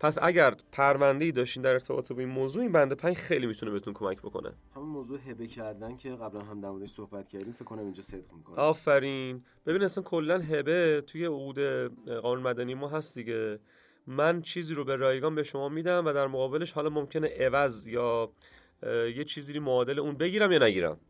پس 0.00 0.18
اگر 0.22 0.54
پرونده 0.72 1.24
ای 1.24 1.32
داشتین 1.32 1.62
در 1.62 1.72
ارتباط 1.72 2.12
با 2.12 2.20
این 2.20 2.28
موضوع 2.28 2.62
این 2.62 2.72
بنده 2.72 2.94
پنج 2.94 3.16
خیلی 3.16 3.46
می‌تونه 3.46 3.72
بهتون 3.72 3.94
کمک 3.94 4.18
بکنه. 4.18 4.52
همون 4.74 4.88
موضوع 4.88 5.18
هبه 5.30 5.46
کردن 5.46 5.96
که 5.96 6.10
قبلا 6.10 6.40
هم 6.40 6.60
در 6.60 6.70
موردش 6.70 6.90
صحبت 6.90 7.28
کردیم 7.28 7.52
فکر 7.52 7.64
کنم 7.64 7.82
اینجا 7.82 8.02
صدق 8.02 8.32
می‌کنه 8.32 8.56
آفرین. 8.56 9.44
ببین 9.66 9.82
اصلا 9.82 10.04
کلا 10.04 10.38
هبه 10.38 11.02
توی 11.06 11.24
عقود 11.24 11.58
قانون 12.22 12.42
مدنی 12.42 12.74
ما 12.74 12.88
هست 12.88 13.14
دیگه. 13.14 13.58
من 14.06 14.42
چیزی 14.42 14.74
رو 14.74 14.84
به 14.84 14.96
رایگان 14.96 15.34
به 15.34 15.42
شما 15.42 15.68
میدم 15.68 16.06
و 16.06 16.12
در 16.12 16.26
مقابلش 16.26 16.72
حالا 16.72 16.90
ممکنه 16.90 17.28
عوض 17.28 17.86
یا 17.86 18.32
یه 19.16 19.24
چیزی 19.24 19.58
معادل 19.58 19.98
اون 19.98 20.16
بگیرم 20.16 20.52
یا 20.52 20.58
نگیرم. 20.58 21.00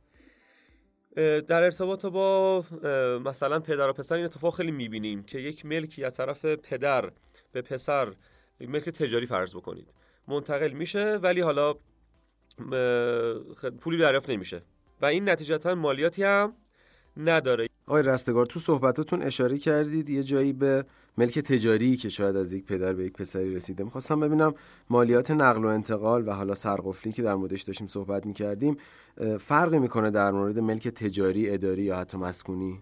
در 1.49 1.63
ارتباط 1.63 2.07
با 2.07 2.65
مثلا 3.25 3.61
پدر 3.61 3.89
و 3.89 3.93
پسر 3.93 4.15
این 4.15 4.25
اتفاق 4.25 4.55
خیلی 4.55 4.71
می‌بینیم 4.71 5.23
که 5.23 5.39
یک 5.39 5.67
ملکی 5.67 6.05
از 6.05 6.13
طرف 6.13 6.45
پدر 6.45 7.13
به 7.53 7.63
پسر 7.63 8.13
ملک 8.61 8.89
تجاری 8.89 9.27
فرض 9.27 9.57
بکنید. 9.57 9.89
منتقل 10.29 10.71
میشه 10.73 11.17
ولی 11.17 11.41
حالا 11.41 11.75
پولی 13.81 13.99
دریافت 13.99 14.31
نمیشه. 14.31 14.63
و 15.03 15.07
این 15.07 15.29
نتیجتا 15.29 15.75
مالیاتی 15.75 16.23
هم 16.23 16.53
نداره. 17.17 17.69
آقای 17.87 18.03
رستگار 18.03 18.47
تو 18.47 18.61
صحبتاتون 18.61 19.23
اشاره 19.23 19.59
کردید 19.59 20.11
یه 20.11 20.23
جایی 20.23 20.53
به 20.53 20.85
ملک 21.19 21.39
تجاری 21.39 21.97
که 21.97 22.09
شاید 22.09 22.37
از 22.37 22.53
یک 22.55 22.65
پدر 22.65 22.93
به 22.93 23.05
یک 23.05 23.13
پسری 23.13 23.55
رسیده. 23.55 23.85
می‌خواستم 23.85 24.21
ببینم 24.21 24.55
مالیات 24.91 25.31
نقل 25.31 25.65
و 25.65 25.69
انتقال 25.69 26.29
و 26.29 26.31
حالا 26.31 26.55
سرقفلی 26.55 27.13
که 27.13 27.23
در 27.23 27.35
موردش 27.35 27.63
داشتیم 27.63 27.87
صحبت 27.87 28.27
می‌کردیم 28.27 28.77
فرقی 29.41 29.79
می‌کنه 29.79 30.11
در 30.11 30.31
مورد 30.31 30.59
ملک 30.59 30.89
تجاری 30.89 31.51
اداری 31.51 31.83
یا 31.83 31.97
حتی 31.97 32.19
مسکونی؟ 32.19 32.81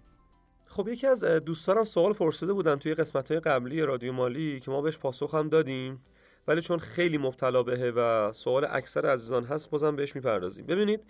خب 0.75 0.89
یکی 0.89 1.07
از 1.07 1.25
دوستانم 1.25 1.85
سوال 1.85 2.13
پرسیده 2.13 2.53
بودن 2.53 2.77
توی 2.77 2.95
قسمت 2.95 3.31
های 3.31 3.41
قبلی 3.41 3.83
رادیو 3.83 4.13
مالی 4.13 4.61
که 4.61 4.71
ما 4.71 4.83
بهش 4.83 4.99
پاسخ 4.99 5.35
هم 5.35 5.49
دادیم 5.49 6.03
ولی 6.49 6.61
چون 6.61 6.79
خیلی 6.79 7.19
مبتلا 7.19 7.63
بهه 7.63 7.93
و 7.97 8.33
سوال 8.33 8.67
اکثر 8.71 9.07
عزیزان 9.07 9.45
هست 9.45 9.71
بازم 9.71 9.97
بهش 9.97 10.17
می‌پردازیم. 10.17 10.67
ببینید 10.67 11.05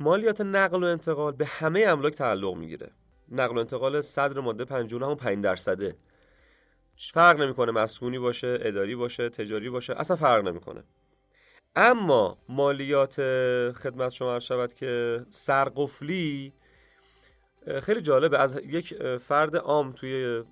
مالیات 0.00 0.40
نقل 0.40 0.84
و 0.84 0.86
انتقال 0.86 1.32
به 1.32 1.46
همه 1.46 1.80
املاک 1.80 2.14
تعلق 2.14 2.54
می‌گیره. 2.54 2.90
نقل 3.32 3.56
و 3.56 3.58
انتقال 3.58 4.00
صدر 4.00 4.40
ماده 4.40 4.64
59 4.64 5.06
هم 5.06 5.16
5 5.16 5.44
درصده. 5.44 5.96
فرق 6.96 7.40
نمی‌کنه 7.40 7.72
مسکونی 7.72 8.18
باشه 8.18 8.58
اداری 8.60 8.96
باشه 8.96 9.28
تجاری 9.28 9.70
باشه 9.70 9.94
اصلا 9.96 10.16
فرق 10.16 10.48
نمی‌کنه. 10.48 10.84
اما 11.76 12.38
مالیات 12.48 13.14
خدمت 13.72 14.12
شما 14.12 14.40
شود 14.40 14.72
که 14.72 15.24
سرقفلی 15.30 16.52
خیلی 17.82 18.00
جالبه. 18.00 18.38
از 18.38 18.60
یک 18.64 19.16
فرد 19.16 19.56
عام 19.56 19.92
توی 19.92 20.42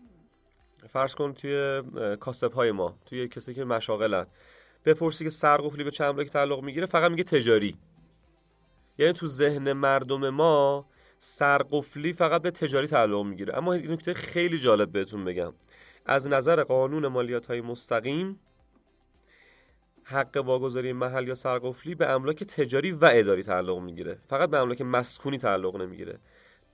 فرض 0.88 1.14
کن 1.14 1.32
توی 1.32 1.82
کاسب 2.20 2.52
های 2.52 2.72
ما 2.72 2.98
توی 3.06 3.28
کسی 3.28 3.54
که 3.54 3.64
مشاغلن 3.64 4.26
بپرسی 4.84 5.24
که 5.24 5.30
سرقفلی 5.30 5.84
به 5.84 5.90
چند 5.90 6.08
املاک 6.08 6.28
تعلق 6.28 6.62
می‌گیره 6.62 6.86
فقط 6.86 7.10
میگه 7.10 7.24
تجاری. 7.24 7.76
یعنی 8.98 9.12
تو 9.12 9.26
ذهن 9.26 9.72
مردم 9.72 10.28
ما 10.30 10.88
سرقفلی 11.18 12.12
فقط 12.12 12.42
به 12.42 12.50
تجاری 12.50 12.86
تعلق 12.86 13.22
می‌گیره. 13.22 13.56
اما 13.56 13.72
این 13.72 13.90
نکته 13.90 14.14
خیلی 14.14 14.58
جالب 14.58 14.92
بهتون 14.92 15.24
بگم. 15.24 15.52
از 16.06 16.28
نظر 16.28 16.62
قانون 16.62 17.06
مالیات 17.06 17.46
های 17.46 17.60
مستقیم 17.60 18.40
حق 20.04 20.42
واگذاری 20.44 20.92
محل 20.92 21.28
یا 21.28 21.34
سرقفلی 21.34 21.94
به 21.94 22.06
املاک 22.06 22.44
تجاری 22.44 22.90
و 22.90 23.10
اداری 23.12 23.42
تعلق 23.42 23.78
می‌گیره. 23.78 24.18
فقط 24.28 24.50
به 24.50 24.58
املاک 24.58 24.82
مسکونی 24.82 25.38
تعلق 25.38 25.76
نمی‌گیره. 25.76 26.18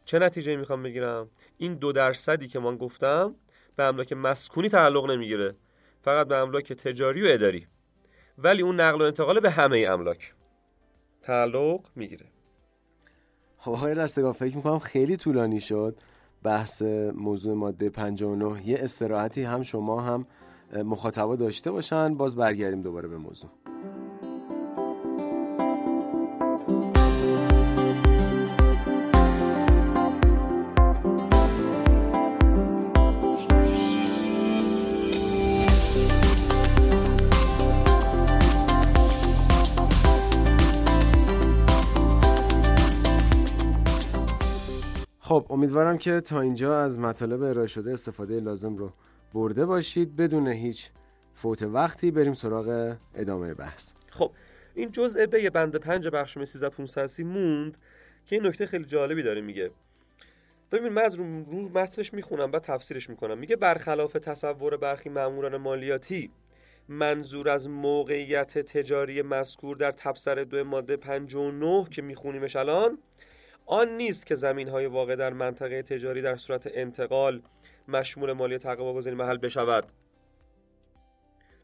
چه 0.04 0.18
نتیجه 0.18 0.56
می‌خوام 0.56 0.82
بگیرم؟ 0.82 1.30
این 1.58 1.74
دو 1.74 1.92
درصدی 1.92 2.48
که 2.48 2.58
من 2.58 2.76
گفتم 2.76 3.34
به 3.76 3.82
املاک 3.82 4.12
مسکونی 4.12 4.68
تعلق 4.68 5.10
نمی‌گیره. 5.10 5.54
فقط 6.00 6.28
به 6.28 6.36
املاک 6.36 6.72
تجاری 6.72 7.22
و 7.22 7.26
اداری. 7.28 7.66
ولی 8.38 8.62
اون 8.62 8.80
نقل 8.80 9.02
و 9.02 9.04
انتقال 9.04 9.40
به 9.40 9.50
همه 9.50 9.86
املاک 9.90 10.34
تعلق 11.22 11.80
می‌گیره. 11.96 12.26
خب 13.56 13.70
آقای 13.70 13.94
رستگاه 13.94 14.32
فکر 14.32 14.56
می‌کنم 14.56 14.78
خیلی 14.78 15.16
طولانی 15.16 15.60
شد. 15.60 15.98
بحث 16.42 16.82
موضوع 17.14 17.54
ماده 17.54 17.90
59 17.90 18.68
یه 18.68 18.78
استراحتی 18.80 19.42
هم 19.42 19.62
شما 19.62 20.00
هم 20.00 20.26
مخاطبا 20.84 21.36
داشته 21.36 21.70
باشن. 21.70 22.14
باز 22.14 22.36
برگردیم 22.36 22.82
دوباره 22.82 23.08
به 23.08 23.16
موضوع. 23.16 23.50
خب 45.32 45.46
امیدوارم 45.50 45.98
که 45.98 46.20
تا 46.20 46.40
اینجا 46.40 46.80
از 46.80 46.98
مطالب 46.98 47.42
ارائه 47.42 47.66
شده 47.66 47.92
استفاده 47.92 48.40
لازم 48.40 48.76
رو 48.76 48.92
برده 49.34 49.66
باشید. 49.66 50.16
بدون 50.16 50.48
هیچ 50.48 50.90
فوت 51.34 51.62
وقتی 51.62 52.10
بریم 52.10 52.34
سراغ 52.34 52.96
ادامه 53.14 53.54
بحث. 53.54 53.92
خب 54.10 54.30
این 54.74 54.92
جزء 54.92 55.26
به 55.26 55.50
بند 55.50 55.76
پنج 55.76 56.08
بخش 56.08 56.38
13500 56.38 57.22
موند 57.24 57.78
که 58.26 58.36
این 58.36 58.46
نکته 58.46 58.66
خیلی 58.66 58.84
جالبی 58.84 59.22
داره. 59.22 59.40
میگه 59.40 59.70
ببین 60.72 60.92
من 60.92 61.02
از 61.02 61.14
رو, 61.14 61.44
رو 61.44 61.68
متنش 61.68 62.14
می‌خونم 62.14 62.52
و 62.52 62.58
تفسیرش 62.58 63.10
می‌کنم. 63.10 63.38
میگه 63.38 63.56
برخلاف 63.56 64.12
تصور 64.12 64.76
برخی 64.76 65.08
ماموران 65.08 65.56
مالیاتی 65.56 66.30
منظور 66.88 67.48
از 67.48 67.68
موقعیت 67.68 68.58
تجاری 68.58 69.22
مذکور 69.22 69.76
در 69.76 69.92
تبصر 69.92 70.34
دو 70.34 70.64
ماده 70.64 70.96
59 70.96 71.86
که 71.90 72.02
میخونیمش 72.02 72.56
الان 72.56 72.98
آن 73.72 73.96
نیست 73.96 74.26
که 74.26 74.34
زمین 74.34 74.68
های 74.68 74.86
واقع 74.86 75.16
در 75.16 75.32
منطقه 75.32 75.82
تجاری 75.82 76.22
در 76.22 76.36
صورت 76.36 76.70
انتقال 76.74 77.42
مشمول 77.88 78.32
مالی 78.32 78.58
تقوا 78.58 78.94
گذاری 78.94 79.16
محل 79.16 79.36
بشود. 79.36 79.92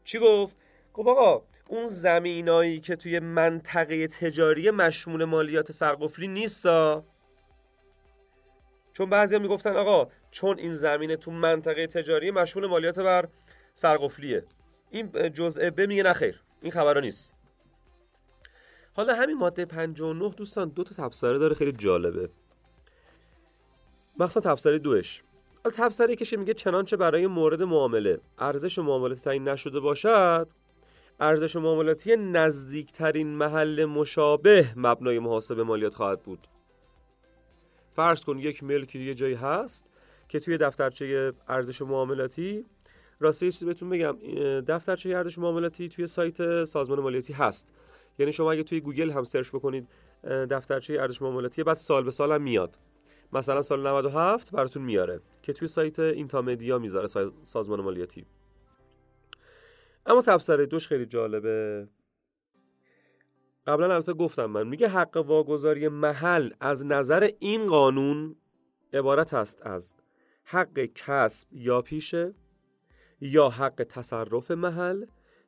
چی 0.03 0.19
گفت؟ 0.19 0.57
گفت 0.93 1.07
آقا 1.07 1.45
اون 1.67 1.85
زمینایی 1.85 2.79
که 2.79 2.95
توی 2.95 3.19
منطقه 3.19 4.07
تجاری 4.07 4.71
مشمول 4.71 5.25
مالیات 5.25 5.71
سرقفلی 5.71 6.27
نیستا. 6.27 7.05
چون 8.93 9.09
بعضی 9.09 9.35
هم 9.35 9.41
می‌گفتن 9.41 9.77
آقا 9.77 10.11
چون 10.31 10.59
این 10.59 10.73
زمینه 10.73 11.15
تو 11.15 11.31
منطقه 11.31 11.87
تجاری 11.87 12.31
مشمول 12.31 12.65
مالیات 12.65 12.99
بر 12.99 13.27
سرقفلیه. 13.73 14.45
این 14.89 15.11
جزء 15.33 15.69
ب 15.69 15.81
میگه 15.81 16.03
نخیر. 16.03 16.41
این 16.61 16.71
خبرها 16.71 17.01
نیست. 17.01 17.38
حالا 18.99 19.15
همین 19.15 19.37
ماده 19.37 19.65
59 19.65 20.29
دوستان 20.29 20.69
دو 20.69 20.83
تا 20.83 20.95
تبصره 20.95 21.37
داره 21.37 21.55
خیلی 21.55 21.71
جالبه. 21.71 22.29
مخصوصا 24.19 24.51
تبصره 24.53 24.79
دوش. 24.79 25.23
تبصره 25.75 26.15
کشی 26.15 26.37
میگه 26.37 26.53
چنانچه 26.53 26.97
برای 26.97 27.27
مورد 27.27 27.63
معامله. 27.63 28.19
ارزش 28.37 28.79
معاملاتی 28.79 29.21
تعیین 29.21 29.47
نشده 29.47 29.79
باشد 29.79 30.49
ارزش 31.19 31.55
معاملاتی 31.55 32.15
نزدیکترین 32.15 33.27
محل 33.27 33.85
مشابه 33.85 34.73
مبنای 34.75 35.19
محاسبه 35.19 35.63
مالیات 35.63 35.93
خواهد 35.93 36.23
بود. 36.23 36.47
فرض 37.95 38.23
کن 38.23 38.37
یک 38.37 38.63
ملکی 38.63 38.99
یه 38.99 39.13
جایی 39.13 39.35
هست 39.35 39.83
که 40.27 40.39
توی 40.39 40.57
دفترچه 40.57 41.33
ارزش 41.47 41.81
معاملاتی 41.81 42.65
راستی 43.19 43.51
چیزی 43.51 43.65
بهتون 43.65 43.89
بگم 43.89 44.17
دفترچه 44.67 45.09
ارزش 45.09 45.37
معاملاتی 45.37 45.89
توی 45.89 46.07
سایت 46.07 46.65
سازمان 46.65 46.99
مالیاتی 46.99 47.33
هست. 47.33 47.73
یعنی 48.19 48.33
شما 48.33 48.51
اگه 48.51 48.63
توی 48.63 48.79
گوگل 48.79 49.11
هم 49.11 49.23
search 49.23 49.49
بکنید 49.49 49.87
دفترچه 50.23 50.93
ارزش 50.93 51.21
معاملاتی 51.21 51.63
بعد 51.63 51.77
سال 51.77 52.03
به 52.03 52.11
سال 52.11 52.31
هم 52.31 52.41
میاد. 52.41 52.79
مثلا 53.33 53.61
سال 53.61 53.87
97 53.87 54.51
براتون 54.51 54.83
میاره 54.83 55.21
که 55.41 55.53
توی 55.53 55.67
سایت 55.67 55.99
intamedia 55.99 56.79
می‌ذاره 56.79 57.07
سازمان 57.43 57.81
مالیاتی 57.81 58.25
اما 60.05 60.21
تبصره 60.21 60.65
دوش 60.65 60.87
خیلی 60.87 61.05
جالبه. 61.05 61.87
قبلا 63.67 63.93
البته 63.93 64.13
گفتم 64.13 64.45
من 64.45 64.67
میگه 64.67 64.87
حق 64.87 65.17
واگذاری 65.17 65.87
محل 65.87 66.49
از 66.59 66.85
نظر 66.85 67.29
این 67.39 67.67
قانون 67.67 68.35
عبارت 68.93 69.33
است 69.33 69.65
از 69.65 69.95
حق 70.43 70.79
کسب 70.95 71.47
یا 71.51 71.81
پیشه 71.81 72.33
یا 73.21 73.49
حق 73.49 73.85
تصرف 73.89 74.51
محل 74.51 75.05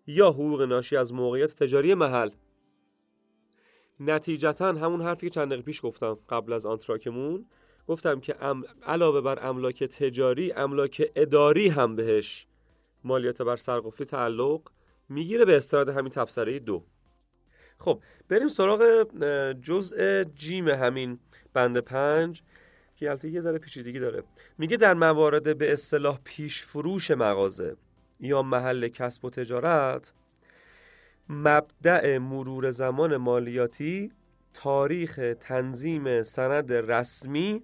یا 0.07 0.29
حقوق 0.29 0.61
ناشی 0.61 0.97
از 0.97 1.13
موقعیت 1.13 1.55
تجاری 1.55 1.93
محل. 1.93 2.29
نتیجتا 4.05 4.67
همون 4.67 5.01
حرفی 5.01 5.25
که 5.25 5.29
چند 5.29 5.47
دقیقه 5.47 5.61
پیش 5.61 5.85
گفتم 5.85 6.17
قبل 6.29 6.53
از 6.53 6.65
آنتراکمون 6.65 7.45
گفتم 7.87 8.19
که 8.19 8.35
علاوه 8.83 9.21
بر 9.21 9.47
املاک 9.47 9.83
تجاری 9.83 10.51
املاک 10.51 11.11
اداری 11.15 11.67
هم 11.67 11.95
بهش 11.95 12.47
مالیات 13.03 13.41
بر 13.41 13.55
سرقفلی 13.55 14.05
تعلق 14.05 14.61
می‌گیره 15.09 15.45
به 15.45 15.57
استناد 15.57 15.89
همین 15.89 16.11
تبصره 16.11 16.59
دو. 16.59 16.83
خب 17.77 18.01
بریم 18.29 18.47
سراغ 18.47 19.07
جزء 19.61 20.23
جیم 20.23 20.67
همین 20.67 21.19
بند 21.53 21.77
پنج 21.77 22.43
که 22.95 23.09
البته 23.09 23.29
یه 23.29 23.39
ذره 23.39 23.57
پیچیدگی 23.57 23.99
داره. 23.99 24.23
میگه 24.57 24.77
در 24.77 24.93
موارد 24.93 25.57
به 25.57 25.73
اصطلاح 25.73 26.19
پیش 26.23 26.61
فروش 26.61 27.11
مغازه 27.11 27.75
یا 28.19 28.41
محل 28.41 28.87
کسب 28.87 29.25
و 29.25 29.29
تجارت 29.29 30.13
مبدع 31.29 32.17
مرور 32.17 32.71
زمان 32.71 33.17
مالیاتی 33.17 34.11
تاریخ 34.53 35.19
تنظیم 35.39 36.23
سند 36.23 36.73
رسمی 36.73 37.63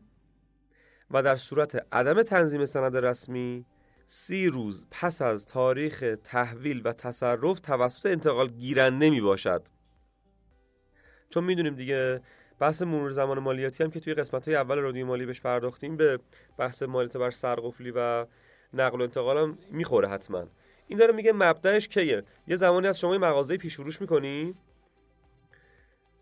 و 1.11 1.23
در 1.23 1.35
صورت 1.35 1.85
عدم 1.91 2.23
تنظیم 2.23 2.65
سند 2.65 2.97
رسمی 2.97 3.65
سی 4.05 4.47
روز 4.47 4.85
پس 4.91 5.21
از 5.21 5.45
تاریخ 5.45 6.15
تحویل 6.23 6.81
و 6.85 6.93
تصرف 6.93 7.59
توسط 7.59 8.05
انتقال 8.05 8.47
گیرنده 8.47 9.09
می 9.09 9.21
باشد 9.21 9.67
چون 11.29 11.43
می‌دونیم 11.43 11.75
دیگه 11.75 12.21
بحث 12.59 12.81
مرور 12.81 13.11
زمان 13.11 13.39
مالیاتی 13.39 13.83
هم 13.83 13.91
که 13.91 13.99
توی 13.99 14.13
قسمت 14.13 14.47
های 14.47 14.57
اول 14.57 14.77
رادیو 14.77 15.05
مالی 15.05 15.25
بهش 15.25 15.41
پرداختیم 15.41 15.97
به 15.97 16.19
بحث 16.57 16.83
مالیات 16.83 17.17
بر 17.17 17.31
سرقفلی 17.31 17.91
و 17.95 18.25
نقل 18.73 18.99
و 18.99 19.03
انتقال 19.03 19.37
هم 19.37 19.57
می‌خوره 19.71 20.07
حتما. 20.07 20.47
این 20.88 21.00
داره 21.00 21.13
میگه 21.13 21.34
مبدأش 21.34 21.88
کیه؟ 21.88 22.24
یه 22.48 22.56
زمانی 22.56 22.88
از 22.88 23.00
شما 23.00 23.17
مغازه 23.17 23.58
پیش 23.58 23.75
فروش 23.75 24.01
می‌کنی؟ 24.01 24.56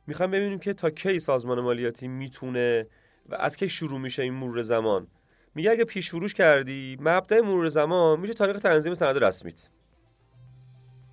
می‌خوام 0.07 0.31
ببینیم 0.31 0.59
که 0.59 0.73
تا 0.73 0.89
کی 0.89 1.19
سازمان 1.19 1.61
مالیاتی 1.61 2.07
می‌تونه 2.07 2.87
و 3.29 3.35
از 3.35 3.57
کی 3.57 3.69
شروع 3.69 3.99
میشه 3.99 4.23
این 4.23 4.33
مرور 4.33 4.61
زمان. 4.61 5.07
میگه 5.55 5.71
اگه 5.71 5.83
پیش 5.83 6.09
فروش 6.09 6.33
کردی 6.33 6.97
مبدأ 6.99 7.41
مرور 7.41 7.69
زمان 7.69 8.19
میشه 8.19 8.33
تاریخ 8.33 8.59
تنظیم 8.59 8.93
سند 8.93 9.23
رسمیت. 9.23 9.67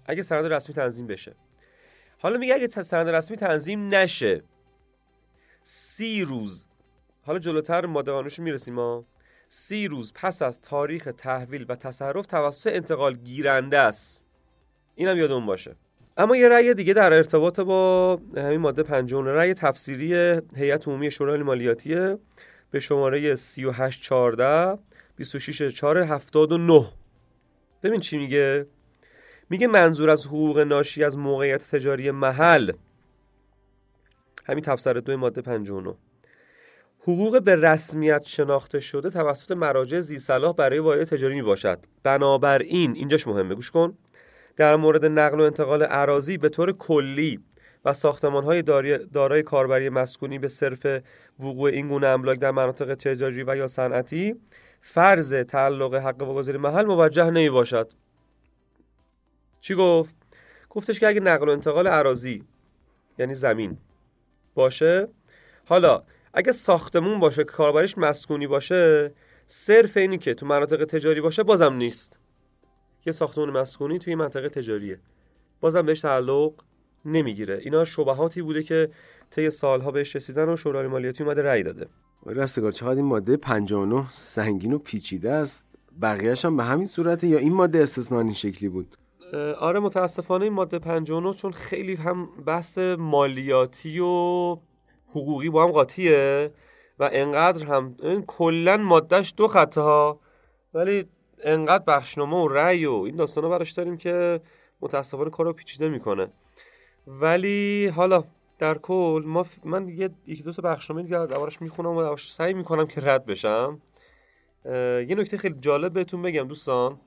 اگه 0.06 0.22
سند 0.22 0.52
رسمی 0.52 0.74
تنظیم 0.74 1.06
بشه. 1.06 1.34
حالا 2.18 2.38
میگه 2.38 2.54
اگه 2.54 2.68
سند 2.68 3.08
رسمی 3.08 3.36
تنظیم 3.36 3.94
نشه 3.94 4.42
سی 5.62 6.24
روز. 6.24 6.66
حالا 7.22 7.38
جلوتر 7.38 7.86
ماده 7.86 8.12
قانونش 8.12 8.38
می‌رسیم 8.38 8.74
ما. 8.74 9.04
سی 9.54 9.88
روز 9.88 10.12
پس 10.14 10.42
از 10.42 10.60
تاریخ 10.60 11.08
تحویل 11.18 11.66
و 11.68 11.76
تصرف 11.76 12.26
توسط 12.26 12.72
انتقال 12.74 13.14
گیرنده 13.14 13.78
است. 13.78 14.24
اینم 14.94 15.16
یادمون 15.16 15.46
باشه. 15.46 15.76
اما 16.16 16.36
یه 16.36 16.48
رأی 16.48 16.74
دیگه 16.74 16.94
در 16.94 17.12
ارتباط 17.12 17.60
با 17.60 18.20
همین 18.36 18.60
ماده 18.60 18.82
پنجم 18.82 19.24
رأی 19.24 19.54
تفسیری 19.54 20.14
هیئت 20.56 20.88
عمومی 20.88 21.10
شورای 21.10 21.42
مالیاتیه 21.42 22.18
به 22.70 22.80
شماره 22.80 23.34
3814 23.34 24.78
26479 25.16 26.86
ببین 27.82 28.00
چی 28.00 28.18
میگه؟ 28.18 28.66
میگه 29.50 29.66
منظور 29.66 30.10
از 30.10 30.26
حقوق 30.26 30.58
ناشی 30.58 31.04
از 31.04 31.18
موقعیت 31.18 31.70
تجاری 31.70 32.10
محل. 32.10 32.72
همین 34.44 34.64
تفسیر 34.64 34.92
دو 34.92 35.16
ماده 35.16 35.42
59 35.42 35.94
حقوق 37.02 37.42
به 37.42 37.56
رسمیت 37.56 38.24
شناخته 38.24 38.80
شده 38.80 39.10
توسط 39.10 39.52
مراجع 39.52 40.00
زیصلاح 40.00 40.52
برای 40.52 40.78
واحد 40.78 41.04
تجاری 41.04 41.34
می 41.34 41.42
باشد 41.42 41.78
بنابراین 42.02 42.92
اینجاش 42.96 43.26
مهمه. 43.26 43.54
گوش 43.54 43.70
کن. 43.70 43.98
در 44.56 44.76
مورد 44.76 45.04
نقل 45.04 45.40
و 45.40 45.42
انتقال 45.42 45.82
عراضی 45.82 46.38
به 46.38 46.48
طور 46.48 46.72
کلی 46.72 47.40
و 47.84 47.92
ساختمان 47.92 48.44
های 48.44 48.62
دارای 49.12 49.42
کاربری 49.42 49.88
مسکونی 49.88 50.38
به 50.38 50.48
صرف 50.48 50.86
وقوع 51.40 51.70
این 51.70 51.88
گونه 51.88 52.06
املاک 52.06 52.38
در 52.38 52.50
مناطق 52.50 52.94
تجاری 52.94 53.42
و 53.42 53.56
یا 53.56 53.68
صنعتی 53.68 54.34
فرض 54.80 55.34
تعلق 55.34 55.94
حق 55.94 56.22
واگذاری 56.22 56.58
محل 56.58 56.84
موجه 56.84 57.30
نمی 57.30 57.50
باشد 57.50 57.92
چی 59.60 59.74
گفت؟ 59.74 60.16
گفتش 60.70 61.00
که 61.00 61.08
اگه 61.08 61.20
نقل 61.20 61.48
و 61.48 61.52
انتقال 61.52 61.86
عراضی 61.86 62.44
یعنی 63.18 63.34
زمین 63.34 63.78
باشه. 64.54 65.08
حالا 65.64 66.02
اگه 66.34 66.52
ساختمون 66.52 67.20
باشه 67.20 67.44
که 67.44 67.50
کاربریش 67.50 67.98
مسکونی 67.98 68.46
باشه 68.46 69.14
صرف 69.46 69.96
اینی 69.96 70.18
که 70.18 70.34
تو 70.34 70.46
مناطق 70.46 70.84
تجاری 70.84 71.20
باشه 71.20 71.42
بازم 71.42 71.74
نیست. 71.74 72.18
یه 73.06 73.12
ساختمون 73.12 73.50
مسکونی 73.50 73.98
توی 73.98 74.14
منطقه 74.14 74.48
تجاریه. 74.48 75.00
بازم 75.60 75.82
بهش 75.82 76.00
تعلق 76.00 76.52
نمی‌گیره. 77.04 77.60
اینا 77.62 77.84
شبهاتی 77.84 78.42
بوده 78.42 78.62
که 78.62 78.90
طی 79.30 79.50
سالها 79.50 79.90
بهش 79.90 80.16
رسیدن 80.16 80.48
و 80.48 80.56
شورای 80.56 80.86
مالیاتی 80.86 81.24
اومده 81.24 81.42
رأی 81.42 81.62
داده. 81.62 81.86
راستگار 82.26 82.72
چقدر 82.72 82.96
این 82.96 83.04
ماده 83.04 83.36
59 83.36 84.08
سنگین 84.10 84.72
و 84.72 84.78
پیچیده 84.78 85.30
است. 85.30 85.66
بقیهش 86.02 86.44
هم 86.44 86.56
به 86.56 86.64
همین 86.64 86.86
صورته 86.86 87.26
یا 87.26 87.38
این 87.38 87.52
ماده 87.52 87.78
استثنا 87.82 88.20
این 88.20 88.32
شکلی 88.32 88.68
بود؟ 88.68 88.96
آره 89.58 89.80
متاسفانه 89.80 90.44
این 90.44 90.52
ماده 90.52 90.78
59 90.78 91.32
چون 91.32 91.52
خیلی 91.52 91.94
هم 91.94 92.28
بحث 92.46 92.78
مالیاتی 92.78 94.00
و 94.00 94.56
حقوقی 95.12 95.50
با 95.50 95.64
هم 95.64 95.72
قاطیه 95.72 96.50
و 96.98 97.10
انقدر 97.12 97.66
هم 97.66 97.96
کلا 98.26 98.76
مادهش 98.76 99.34
دو 99.36 99.48
خطه 99.48 99.80
ها 99.80 100.20
ولی 100.74 101.08
انقدر 101.44 101.84
بخشنامه 101.84 102.36
و 102.36 102.48
رأی 102.48 102.86
و 102.86 102.92
این 102.92 103.16
داستانا 103.16 103.48
براش 103.48 103.70
داریم 103.70 103.96
که 103.96 104.40
متاسفانه 104.80 105.30
کارو 105.30 105.52
پیچیده 105.52 105.88
می‌کنه. 105.88 106.28
ولی 107.06 107.86
حالا 107.86 108.24
در 108.58 108.78
کل 108.78 109.22
ما 109.26 109.46
من 109.64 109.88
یه 109.88 110.10
یکی 110.26 110.42
دو 110.42 110.52
تا 110.52 110.62
بخشنامه 110.62 111.02
دیگه 111.02 111.26
دربارش 111.26 111.62
می‌خونم 111.62 111.96
و 111.96 112.16
سعی 112.16 112.54
می‌کنم 112.54 112.86
که 112.86 113.00
رد 113.00 113.26
بشم. 113.26 113.80
یه 114.64 115.14
نکته 115.18 115.38
خیلی 115.38 115.54
جالب 115.60 115.92
بهتون 115.92 116.22
بگم 116.22 116.48
دوستان. 116.48 117.00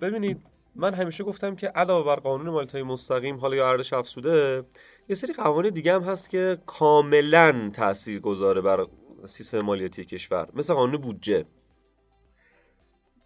ببینید 0.00 0.40
من 0.76 0.94
همیشه 0.94 1.24
گفتم 1.24 1.56
که 1.56 1.68
علاوه 1.68 2.06
بر 2.06 2.16
قانون 2.16 2.50
مالیات 2.50 2.74
مستقیم 2.74 3.36
حالا 3.36 3.56
یا 3.56 3.70
ارزش 3.70 3.92
افزوده 3.92 4.64
یه 5.08 5.16
سری 5.16 5.34
قوانین 5.34 5.70
دیگه 5.70 5.94
هم 5.94 6.02
هست 6.02 6.30
که 6.30 6.58
کاملا 6.66 7.70
تأثیر 7.72 8.20
گذاره 8.20 8.60
بر 8.60 8.86
سیستم 9.24 9.60
مالیاتی 9.60 10.04
کشور. 10.04 10.48
مثل 10.54 10.74
قانون 10.74 10.96
بودجه. 10.96 11.44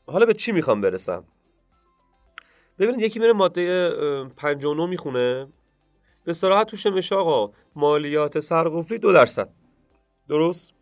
حالا 0.07 0.27
به 0.27 0.35
چی 0.35 0.53
می‌خوام 0.53 0.81
برسم؟ 0.81 1.25
ببینید 2.79 3.03
یکی 3.03 3.19
میره 3.19 3.33
ماده 3.33 3.91
59 4.37 4.87
می‌خونه. 4.87 5.49
به 6.25 6.33
صراحت 6.33 6.67
توش 6.67 6.87
نمیشه 6.87 7.15
آقا 7.15 7.53
مالیات 7.77 8.41
سرقفلی 8.41 8.99
دو 8.99 9.13
درصد. 9.13 9.51
درست؟ 10.29 10.75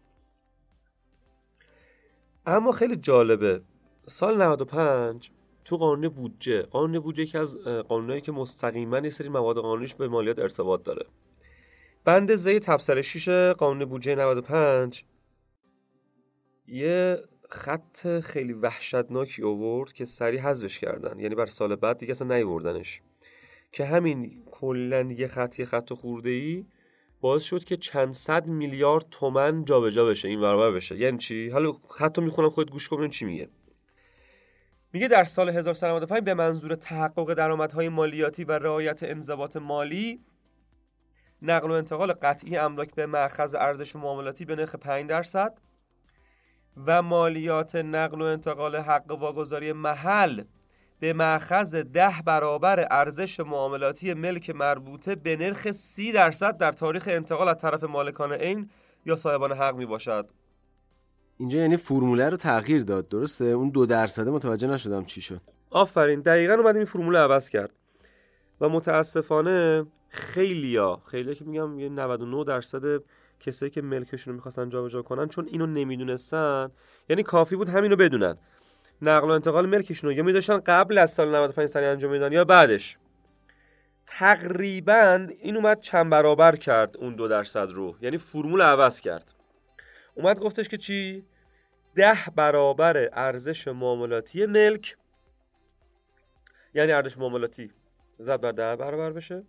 اما 2.46 2.72
خیلی 2.72 2.96
جالبه. 2.96 3.62
سال 4.06 4.42
95 4.42 5.30
تو 5.66 5.76
قانون 5.76 6.08
بودجه 6.08 6.62
قانون 6.62 6.98
بودجه 6.98 7.22
یکی 7.22 7.38
از 7.38 7.58
قانونایی 7.58 8.20
که 8.20 8.32
مستقیما 8.32 8.98
یه 8.98 9.10
سری 9.10 9.28
مواد 9.28 9.56
قانونیش 9.56 9.94
به 9.94 10.08
مالیات 10.08 10.38
ارتباط 10.38 10.82
داره. 10.82 11.06
بند 12.04 12.34
زی 12.34 12.58
تبصره 12.58 13.02
6 13.02 13.28
قانون 13.28 13.84
بودجه 13.84 14.14
95 14.14 15.04
یه 16.66 17.18
خط 17.48 18.20
خیلی 18.20 18.52
وحشتناکی 18.52 19.42
آورد 19.42 19.92
که 19.92 20.04
سریع 20.04 20.40
حذفش 20.40 20.78
کردن. 20.78 21.18
یعنی 21.18 21.34
بر 21.34 21.46
سال 21.46 21.76
بعد 21.76 21.98
دیگه 21.98 22.12
اصلا 22.12 22.36
نیوردنش. 22.36 23.00
که 23.72 23.84
همین 23.84 24.42
کلا 24.50 25.02
یه 25.02 25.28
خط 25.28 25.58
یه 25.58 25.64
خط 25.64 25.92
خورده 25.92 26.30
ای 26.30 26.66
باعث 27.20 27.42
شد 27.42 27.64
که 27.64 27.76
چند 27.76 28.12
صد 28.12 28.46
میلیارد 28.46 29.06
تومن 29.10 29.64
جابجا 29.64 30.04
بشه 30.04 30.28
این 30.28 30.40
برابر 30.40 30.70
بشه. 30.70 30.96
یعنی 30.96 31.18
چی؟ 31.18 31.48
حالا 31.48 31.72
خطو 31.88 32.22
می‌خونم 32.22 32.50
خود 32.50 32.70
گوش 32.70 32.88
کن 32.88 33.08
چی 33.08 33.24
میگه. 33.24 33.48
میگه 34.96 35.08
در 35.08 35.24
سال 35.24 35.48
1395 35.50 36.22
به 36.22 36.34
منظور 36.34 36.74
تحقق 36.74 37.34
درآمدهای 37.34 37.88
مالیاتی 37.88 38.44
و 38.44 38.52
رعایت 38.52 39.02
انضباط 39.02 39.56
مالی 39.56 40.20
نقل 41.42 41.70
و 41.70 41.72
انتقال 41.72 42.12
قطعی 42.12 42.56
املاک 42.56 42.94
به 42.94 43.06
مأخذ 43.06 43.54
ارزش 43.54 43.96
معاملاتی 43.96 44.44
به 44.44 44.56
نرخ 44.56 44.74
5 44.74 45.10
درصد 45.10 45.58
و 46.86 47.02
مالیات 47.02 47.76
نقل 47.76 48.22
و 48.22 48.24
انتقال 48.24 48.76
حق 48.76 49.10
واگذاری 49.10 49.72
محل 49.72 50.44
به 51.00 51.12
مأخذ 51.12 51.74
ده 51.74 52.14
برابر 52.24 52.86
ارزش 52.90 53.40
معاملاتی 53.40 54.14
ملک 54.14 54.50
مربوطه 54.50 55.14
به 55.14 55.36
نرخ 55.36 55.70
سی 55.70 56.12
درصد 56.12 56.56
در 56.56 56.72
تاریخ 56.72 57.04
انتقال 57.06 57.48
از 57.48 57.58
طرف 57.58 57.84
مالکان 57.84 58.32
عین 58.32 58.70
یا 59.06 59.16
صاحبان 59.16 59.52
حق 59.52 59.74
می 59.74 59.86
باشد 59.86 60.30
اینجا 61.38 61.58
یعنی 61.58 61.76
فرموله 61.76 62.28
رو 62.28 62.36
تغییر 62.36 62.82
داد 62.82 63.08
درسته؟ 63.08 63.44
اون 63.44 63.68
دو 63.68 63.86
درصده 63.86 64.30
متوجه 64.30 64.68
نشدم 64.68 65.04
چی 65.04 65.20
شد. 65.20 65.40
آفرین 65.70 66.20
دقیقا 66.20 66.54
اومدیم 66.54 66.76
این 66.76 66.84
فرموله 66.84 67.18
عوض 67.18 67.48
کرد. 67.48 67.70
و 68.60 68.68
متاسفانه 68.68 69.86
خیلیا 70.08 71.00
خیلیا 71.06 71.34
که 71.34 71.44
میگم 71.44 71.78
یه 71.78 71.88
99 71.88 72.44
درصد 72.44 73.02
کسایی 73.40 73.70
که 73.70 73.82
ملکشون 73.82 74.32
رو 74.32 74.36
می‌خواستن 74.36 74.68
جابجا 74.68 75.02
کنن 75.02 75.28
چون 75.28 75.46
اینو 75.46 75.66
نمی‌دونستن 75.66 76.70
یعنی 77.08 77.22
کافی 77.22 77.56
بود 77.56 77.68
همینو 77.68 77.96
بدونن. 77.96 78.36
نقل 79.02 79.28
و 79.28 79.30
انتقال 79.30 79.66
ملکشون 79.66 80.10
رو 80.10 80.16
یا 80.16 80.22
میداشتن 80.22 80.58
قبل 80.58 80.98
از 80.98 81.10
سال 81.10 81.34
95 81.34 81.68
سنی 81.68 81.84
انجام 81.84 82.10
میدن 82.10 82.32
یا 82.32 82.44
بعدش. 82.44 82.98
تقریبا 84.06 85.26
این 85.42 85.56
اومد 85.56 85.80
چند 85.80 86.10
برابر 86.10 86.56
کرد 86.56 86.96
اون 86.96 87.14
دو 87.14 87.28
درصد 87.28 87.70
رو 87.70 87.96
یعنی 88.00 88.18
فرمول 88.18 88.62
عوض 88.62 89.00
کرد. 89.00 89.32
اومد 90.16 90.40
گفتش 90.40 90.68
که 90.68 90.76
چی؟ 90.76 91.24
ده 91.94 92.18
برابر 92.36 93.08
ارزش 93.12 93.68
معاملاتی 93.68 94.46
ملک 94.46 94.96
یعنی 96.74 96.92
ارزش 96.92 97.18
معاملاتی 97.18 97.70
زد 98.18 98.40
بر 98.40 98.52
ده 98.52 98.76
برابر 98.76 99.12
بشه 99.12 99.44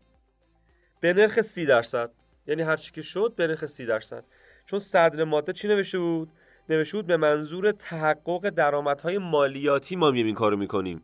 به 0.99 1.13
نرخ 1.13 1.41
سی 1.41 1.65
درصد. 1.65 2.11
یعنی 2.47 2.61
هر 2.61 2.77
چی 2.77 2.91
که 2.91 3.01
شد 3.01 3.33
به 3.35 3.47
نرخ 3.47 3.65
سی 3.65 3.85
درصد. 3.85 4.23
چون 4.65 4.79
صدر 4.79 5.23
ماده 5.23 5.53
چی 5.53 5.67
نوشته 5.67 5.99
بود؟ 5.99 6.29
نوشته 6.69 6.97
بود 6.97 7.07
به 7.07 7.17
منظور 7.17 7.71
تحقق 7.71 8.49
درآمدهای 8.49 9.17
مالیاتی 9.17 9.95
ما 9.95 10.11
مییم 10.11 10.25
این 10.25 10.35
کارو 10.35 10.57
می‌کنیم. 10.57 11.03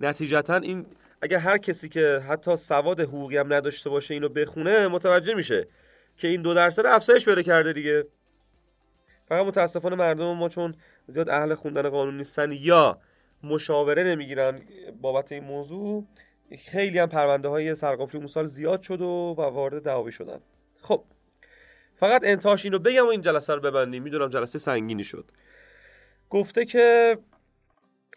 نتیجتا 0.00 0.56
این 0.56 0.86
اگر 1.22 1.38
هر 1.38 1.58
کسی 1.58 1.88
که 1.88 2.22
حتی 2.28 2.56
سواد 2.56 3.00
حقوقی 3.00 3.36
هم 3.36 3.52
نداشته 3.52 3.90
باشه 3.90 4.14
اینو 4.14 4.28
بخونه 4.28 4.88
متوجه 4.88 5.34
میشه 5.34 5.68
که 6.16 6.28
این 6.28 6.42
دو 6.42 6.54
درصد 6.54 6.86
افزایش 6.86 7.24
پیدا 7.24 7.42
کرده 7.42 7.72
دیگه. 7.72 8.06
فقط 9.28 9.46
متاسفانه 9.46 9.96
مردم 9.96 10.36
ما 10.36 10.48
چون 10.48 10.74
زیاد 11.06 11.28
اهل 11.28 11.54
خوندن 11.54 11.88
قانون 11.88 12.16
نیستن 12.16 12.52
یا 12.52 13.00
مشاوره 13.42 14.02
نمی‌گیرن 14.02 14.60
بابت 15.00 15.32
این 15.32 15.44
موضوع 15.44 16.06
خیلی 16.58 16.98
هم 16.98 17.08
پرونده 17.08 17.48
های 17.48 17.74
سرقفلی 17.74 18.18
اون 18.18 18.26
سال 18.26 18.46
زیاد 18.46 18.82
شد 18.82 19.00
و, 19.00 19.34
وارد 19.38 19.82
دعاوی 19.82 20.12
شدن. 20.12 20.40
خب 20.82 21.04
فقط 21.96 22.22
انتهاش 22.24 22.64
اینو 22.64 22.78
بگم 22.78 23.06
و 23.06 23.08
این 23.08 23.20
جلسه 23.20 23.54
رو 23.54 23.60
ببندیم. 23.60 24.02
می‌دونم 24.02 24.28
جلسه 24.28 24.58
سنگینی 24.58 25.04
شد. 25.04 25.30
گفته 26.30 26.64
که 26.64 27.18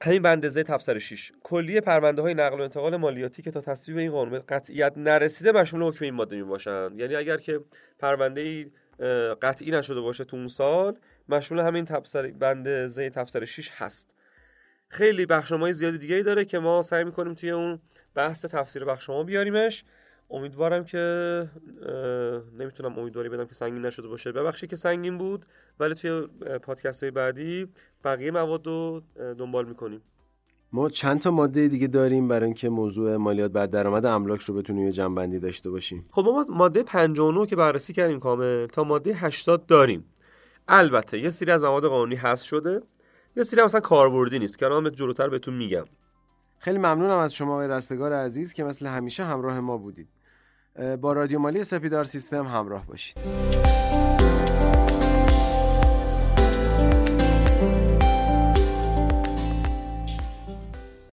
همین 0.01 0.21
بندزه 0.21 0.63
تبصر 0.63 0.99
6 0.99 1.31
کلیه 1.43 1.81
پرونده 1.81 2.21
های 2.21 2.33
نقل 2.33 2.59
و 2.59 2.61
انتقال 2.61 2.97
مالیاتی 2.97 3.41
که 3.41 3.51
تا 3.51 3.61
تصویب 3.61 3.97
این 3.97 4.11
قانون 4.11 4.39
قطعیت 4.49 4.93
نرسیده 4.97 5.51
مشمول 5.51 5.83
حکم 5.83 6.05
این 6.05 6.13
ماده 6.13 6.35
می 6.35 6.43
باشند 6.43 6.99
یعنی 6.99 7.15
اگر 7.15 7.37
که 7.37 7.59
پرونده 7.99 8.71
قطعی 9.41 9.71
نشده 9.71 10.01
باشه 10.01 10.23
تو 10.23 10.37
اون 10.37 10.47
سال 10.47 10.97
مشمول 11.29 11.61
همین 11.61 11.85
تبصر 11.85 12.31
بند 12.31 12.87
زی 12.87 13.09
تبصر 13.09 13.45
6 13.45 13.69
هست. 13.73 14.15
خیلی 14.87 15.25
بخشنامه‌های 15.25 15.73
زیادی 15.73 15.97
دیگه 15.97 16.15
ای 16.15 16.23
داره 16.23 16.45
که 16.45 16.59
ما 16.59 16.81
سعی 16.81 17.03
می‌کنیم 17.03 17.33
توی 17.33 17.51
اون 17.51 17.79
بحث 18.15 18.45
تفسیر 18.45 18.85
بخشنامه 18.85 19.23
بیاریمش. 19.23 19.83
امیدوارم 20.29 20.85
که 20.85 20.97
نمی‌تونم 22.59 22.99
امیدواری 22.99 23.29
بدم 23.29 23.45
که 23.45 23.53
سنگین 23.53 23.85
نشده 23.85 24.07
باشه. 24.07 24.31
ببخشید 24.31 24.69
که 24.69 24.75
سنگین 24.75 25.17
بود 25.17 25.45
ولی 25.79 25.95
توی 25.95 26.27
پادکست 26.63 27.03
های 27.03 27.11
بعدی 27.11 27.67
بقیه 28.03 28.31
مواد 28.31 28.67
رو 28.67 29.03
دنبال 29.17 29.65
می‌کنیم. 29.65 30.01
ما 30.73 30.89
چند 30.89 31.19
تا 31.21 31.31
ماده 31.31 31.67
دیگه 31.67 31.87
داریم 31.87 32.27
برای 32.27 32.45
اینکه 32.45 32.69
موضوع 32.69 33.15
مالیات 33.17 33.51
بر 33.51 33.65
درآمد 33.65 34.05
املاک 34.05 34.41
رو 34.41 34.53
بتونیم 34.53 34.85
یه 34.85 34.91
جنبندی 34.91 35.39
داشته 35.39 35.69
باشیم. 35.69 36.05
خب 36.11 36.25
ما 36.25 36.45
ماده 36.49 36.83
59 36.83 37.45
که 37.45 37.55
بررسی 37.55 37.93
کردیم 37.93 38.19
کامل 38.19 38.65
تا 38.65 38.83
ماده 38.83 39.13
80 39.13 39.65
داریم. 39.65 40.05
البته 40.67 41.19
یه 41.19 41.29
سری 41.29 41.51
از 41.51 41.61
مواد 41.61 41.85
قانونی 41.85 42.15
هست 42.15 42.43
شده 42.43 42.81
یه 43.37 43.43
سری 43.43 43.63
مثلا 43.63 43.81
کاربردی 43.81 44.39
نیست 44.39 44.57
که 44.57 44.65
الان 44.65 44.91
جلوتر 44.91 45.29
بهتون 45.29 45.53
میگم. 45.53 45.85
خیلی 46.59 46.77
ممنونم 46.77 47.17
از 47.17 47.33
شما 47.33 47.53
آقای 47.53 47.67
رستگار 47.67 48.13
عزیز 48.13 48.53
که 48.53 48.63
مثل 48.63 48.87
همیشه 48.87 49.23
همراه 49.23 49.59
ما 49.59 49.77
بودید. 49.77 50.07
با 51.01 51.13
رادیو 51.13 51.39
مالی 51.39 51.63
سپیدار 51.63 52.03
سیستم 52.03 52.45
همراه 52.45 52.85
باشید. 52.85 53.17